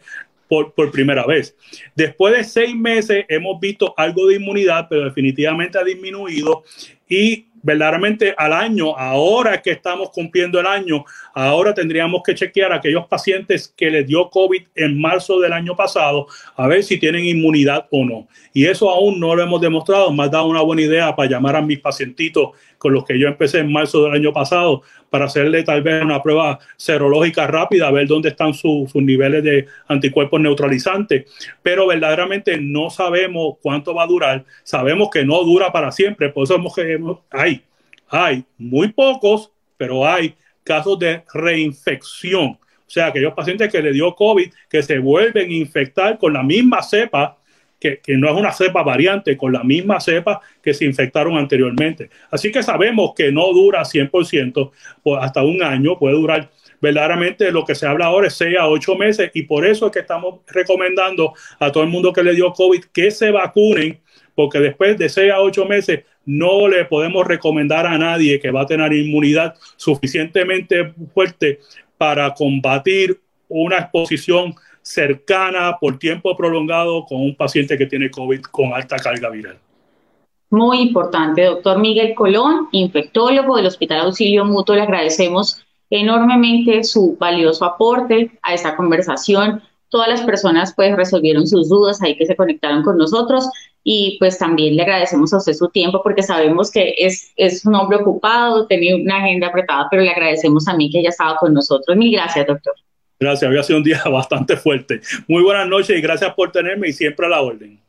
por, 0.49 0.73
por, 0.73 0.91
primera 0.91 1.25
vez. 1.25 1.55
Después 1.95 2.35
de 2.35 2.43
seis 2.43 2.75
meses 2.75 3.23
hemos 3.29 3.57
visto 3.61 3.93
algo 3.95 4.27
de 4.27 4.35
inmunidad, 4.35 4.87
pero 4.89 5.05
definitivamente 5.05 5.77
ha 5.77 5.85
disminuido 5.85 6.65
y 7.07 7.45
verdaderamente 7.63 8.35
al 8.37 8.53
año, 8.53 8.95
ahora 8.95 9.61
que 9.61 9.71
estamos 9.71 10.09
cumpliendo 10.11 10.59
el 10.59 10.67
año, 10.67 11.03
ahora 11.33 11.73
tendríamos 11.73 12.21
que 12.23 12.35
chequear 12.35 12.71
a 12.71 12.75
aquellos 12.75 13.07
pacientes 13.07 13.73
que 13.75 13.89
les 13.89 14.05
dio 14.05 14.29
COVID 14.29 14.61
en 14.75 14.99
marzo 14.99 15.39
del 15.39 15.53
año 15.53 15.75
pasado, 15.75 16.27
a 16.55 16.67
ver 16.67 16.83
si 16.83 16.99
tienen 16.99 17.25
inmunidad 17.25 17.87
o 17.89 18.05
no. 18.05 18.27
Y 18.53 18.65
eso 18.65 18.89
aún 18.89 19.19
no 19.19 19.33
lo 19.35 19.41
hemos 19.41 19.61
demostrado, 19.61 20.11
me 20.11 20.23
ha 20.23 20.27
dado 20.27 20.45
una 20.45 20.61
buena 20.61 20.83
idea 20.83 21.15
para 21.15 21.29
llamar 21.29 21.55
a 21.55 21.61
mis 21.61 21.79
pacientitos 21.79 22.49
con 22.77 22.93
los 22.93 23.05
que 23.05 23.17
yo 23.17 23.27
empecé 23.29 23.59
en 23.59 23.71
marzo 23.71 24.03
del 24.03 24.13
año 24.13 24.33
pasado, 24.33 24.83
para 25.13 25.25
hacerle 25.25 25.61
tal 25.61 25.83
vez 25.83 26.01
una 26.01 26.23
prueba 26.23 26.57
serológica 26.75 27.45
rápida, 27.45 27.87
a 27.87 27.91
ver 27.91 28.07
dónde 28.07 28.29
están 28.29 28.51
sus 28.55 28.95
niveles 28.95 29.43
de 29.43 29.67
anticuerpos 29.87 30.41
neutralizantes. 30.41 31.31
Pero 31.61 31.85
verdaderamente 31.85 32.57
no 32.59 32.89
sabemos 32.89 33.57
cuánto 33.61 33.93
va 33.93 34.05
a 34.05 34.07
durar, 34.07 34.43
sabemos 34.63 35.11
que 35.11 35.23
no 35.23 35.43
dura 35.43 35.71
para 35.71 35.91
siempre, 35.91 36.29
por 36.29 36.45
eso 36.45 36.55
hemos, 36.55 37.19
hay 37.29 37.61
hay 38.09 38.43
muy 38.57 38.87
pocos, 38.87 39.51
pero 39.77 40.07
hay 40.07 40.33
casos 40.63 40.97
de 40.97 41.21
reinfección. 41.31 42.57
O 42.87 42.89
sea, 42.93 43.07
aquellos 43.07 43.33
pacientes 43.33 43.71
que 43.71 43.83
le 43.83 43.91
dio 43.91 44.15
COVID, 44.15 44.51
que 44.67 44.81
se 44.81 44.97
vuelven 44.97 45.51
a 45.51 45.53
infectar 45.53 46.17
con 46.17 46.33
la 46.33 46.41
misma 46.41 46.81
cepa, 46.81 47.37
que, 47.83 48.17
no 48.17 48.29
es 48.29 48.35
una 48.35 48.51
cepa 48.51 48.83
variante, 48.83 49.35
con 49.35 49.51
la 49.51 49.63
misma 49.63 49.99
cepa 49.99 50.41
que 50.61 50.73
se 50.73 50.85
infectaron 50.85 51.37
anteriormente. 51.37 52.09
Así 52.31 52.51
que 52.51 52.63
sabemos 52.63 53.11
que 53.15 53.31
no 53.31 53.51
dura 53.51 53.81
100%, 53.83 54.71
pues 55.03 55.19
hasta 55.21 55.43
un 55.43 55.61
año, 55.61 55.97
puede 55.99 56.15
durar 56.15 56.49
verdaderamente 56.81 57.51
lo 57.51 57.63
que 57.63 57.75
se 57.75 57.87
habla 57.87 58.07
ahora 58.07 58.27
es 58.27 58.33
6 58.33 58.57
a 58.59 58.67
8 58.67 58.95
meses 58.95 59.31
y 59.33 59.43
por 59.43 59.65
eso 59.65 59.85
es 59.85 59.91
que 59.93 59.99
estamos 59.99 60.41
recomendando 60.47 61.33
a 61.59 61.71
todo 61.71 61.83
el 61.83 61.89
mundo 61.89 62.11
que 62.11 62.23
le 62.23 62.35
dio 62.35 62.51
COVID 62.51 62.83
que 62.93 63.09
se 63.11 63.31
vacunen, 63.31 63.99
porque 64.35 64.59
después 64.59 64.97
de 64.97 65.07
6 65.07 65.31
a 65.31 65.39
8 65.41 65.65
meses 65.65 66.03
no 66.25 66.67
le 66.67 66.85
podemos 66.85 67.25
recomendar 67.25 67.85
a 67.85 67.97
nadie 67.97 68.39
que 68.39 68.51
va 68.51 68.61
a 68.61 68.65
tener 68.65 68.91
inmunidad 68.93 69.55
suficientemente 69.75 70.93
fuerte 71.13 71.59
para 71.97 72.33
combatir 72.33 73.19
una 73.47 73.77
exposición 73.77 74.55
cercana 74.83 75.77
por 75.79 75.97
tiempo 75.97 76.35
prolongado 76.37 77.05
con 77.05 77.21
un 77.21 77.35
paciente 77.35 77.77
que 77.77 77.87
tiene 77.87 78.11
COVID 78.11 78.41
con 78.41 78.73
alta 78.73 78.97
carga 78.97 79.29
viral. 79.29 79.57
Muy 80.49 80.81
importante, 80.81 81.45
doctor 81.45 81.79
Miguel 81.79 82.13
Colón, 82.13 82.67
infectólogo 82.71 83.55
del 83.55 83.65
Hospital 83.65 84.01
Auxilio 84.01 84.45
Mutuo, 84.45 84.75
le 84.75 84.83
agradecemos 84.83 85.65
enormemente 85.89 86.83
su 86.83 87.17
valioso 87.19 87.65
aporte 87.65 88.31
a 88.43 88.53
esta 88.53 88.75
conversación. 88.75 89.63
Todas 89.89 90.09
las 90.09 90.21
personas 90.21 90.73
pues 90.75 90.95
resolvieron 90.95 91.47
sus 91.47 91.69
dudas 91.69 92.01
ahí 92.01 92.15
que 92.17 92.25
se 92.25 92.35
conectaron 92.35 92.83
con 92.83 92.97
nosotros 92.97 93.49
y 93.83 94.17
pues 94.19 94.37
también 94.37 94.75
le 94.75 94.83
agradecemos 94.83 95.33
a 95.33 95.37
usted 95.37 95.53
su 95.53 95.69
tiempo 95.69 96.01
porque 96.03 96.23
sabemos 96.23 96.71
que 96.71 96.93
es, 96.97 97.31
es 97.35 97.65
un 97.65 97.75
hombre 97.75 97.97
ocupado, 97.97 98.67
tenía 98.67 98.95
una 98.95 99.17
agenda 99.17 99.47
apretada, 99.47 99.87
pero 99.89 100.03
le 100.03 100.11
agradecemos 100.11 100.65
mí 100.77 100.89
que 100.89 100.99
haya 100.99 101.09
estado 101.09 101.35
con 101.39 101.53
nosotros. 101.53 101.97
Mil 101.97 102.11
gracias, 102.11 102.45
doctor. 102.45 102.73
Gracias, 103.19 103.47
había 103.47 103.63
sido 103.63 103.77
un 103.77 103.83
día 103.83 104.01
bastante 104.11 104.57
fuerte. 104.57 105.01
Muy 105.27 105.43
buenas 105.43 105.67
noches 105.67 105.97
y 105.97 106.01
gracias 106.01 106.33
por 106.33 106.51
tenerme 106.51 106.89
y 106.89 106.93
siempre 106.93 107.25
a 107.25 107.29
la 107.29 107.41
orden. 107.41 107.79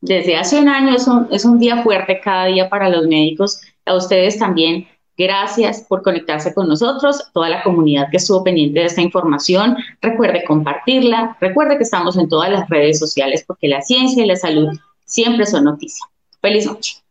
Desde 0.00 0.36
hace 0.36 0.60
un 0.60 0.68
año 0.68 0.94
es 0.94 1.08
un, 1.08 1.28
es 1.30 1.44
un 1.44 1.58
día 1.58 1.82
fuerte 1.82 2.20
cada 2.22 2.46
día 2.46 2.68
para 2.68 2.88
los 2.90 3.06
médicos. 3.06 3.60
A 3.86 3.94
ustedes 3.94 4.38
también 4.38 4.86
Gracias 5.16 5.84
por 5.88 6.02
conectarse 6.02 6.52
con 6.52 6.68
nosotros, 6.68 7.22
toda 7.32 7.48
la 7.48 7.62
comunidad 7.62 8.08
que 8.10 8.16
estuvo 8.16 8.42
pendiente 8.42 8.80
de 8.80 8.86
esta 8.86 9.00
información. 9.00 9.76
Recuerde 10.02 10.44
compartirla, 10.44 11.36
recuerde 11.40 11.76
que 11.76 11.84
estamos 11.84 12.18
en 12.18 12.28
todas 12.28 12.50
las 12.50 12.68
redes 12.68 12.98
sociales 12.98 13.44
porque 13.46 13.68
la 13.68 13.80
ciencia 13.80 14.24
y 14.24 14.26
la 14.26 14.34
salud 14.34 14.76
siempre 15.04 15.46
son 15.46 15.64
noticias. 15.64 16.08
Feliz 16.40 16.66
noche. 16.66 17.03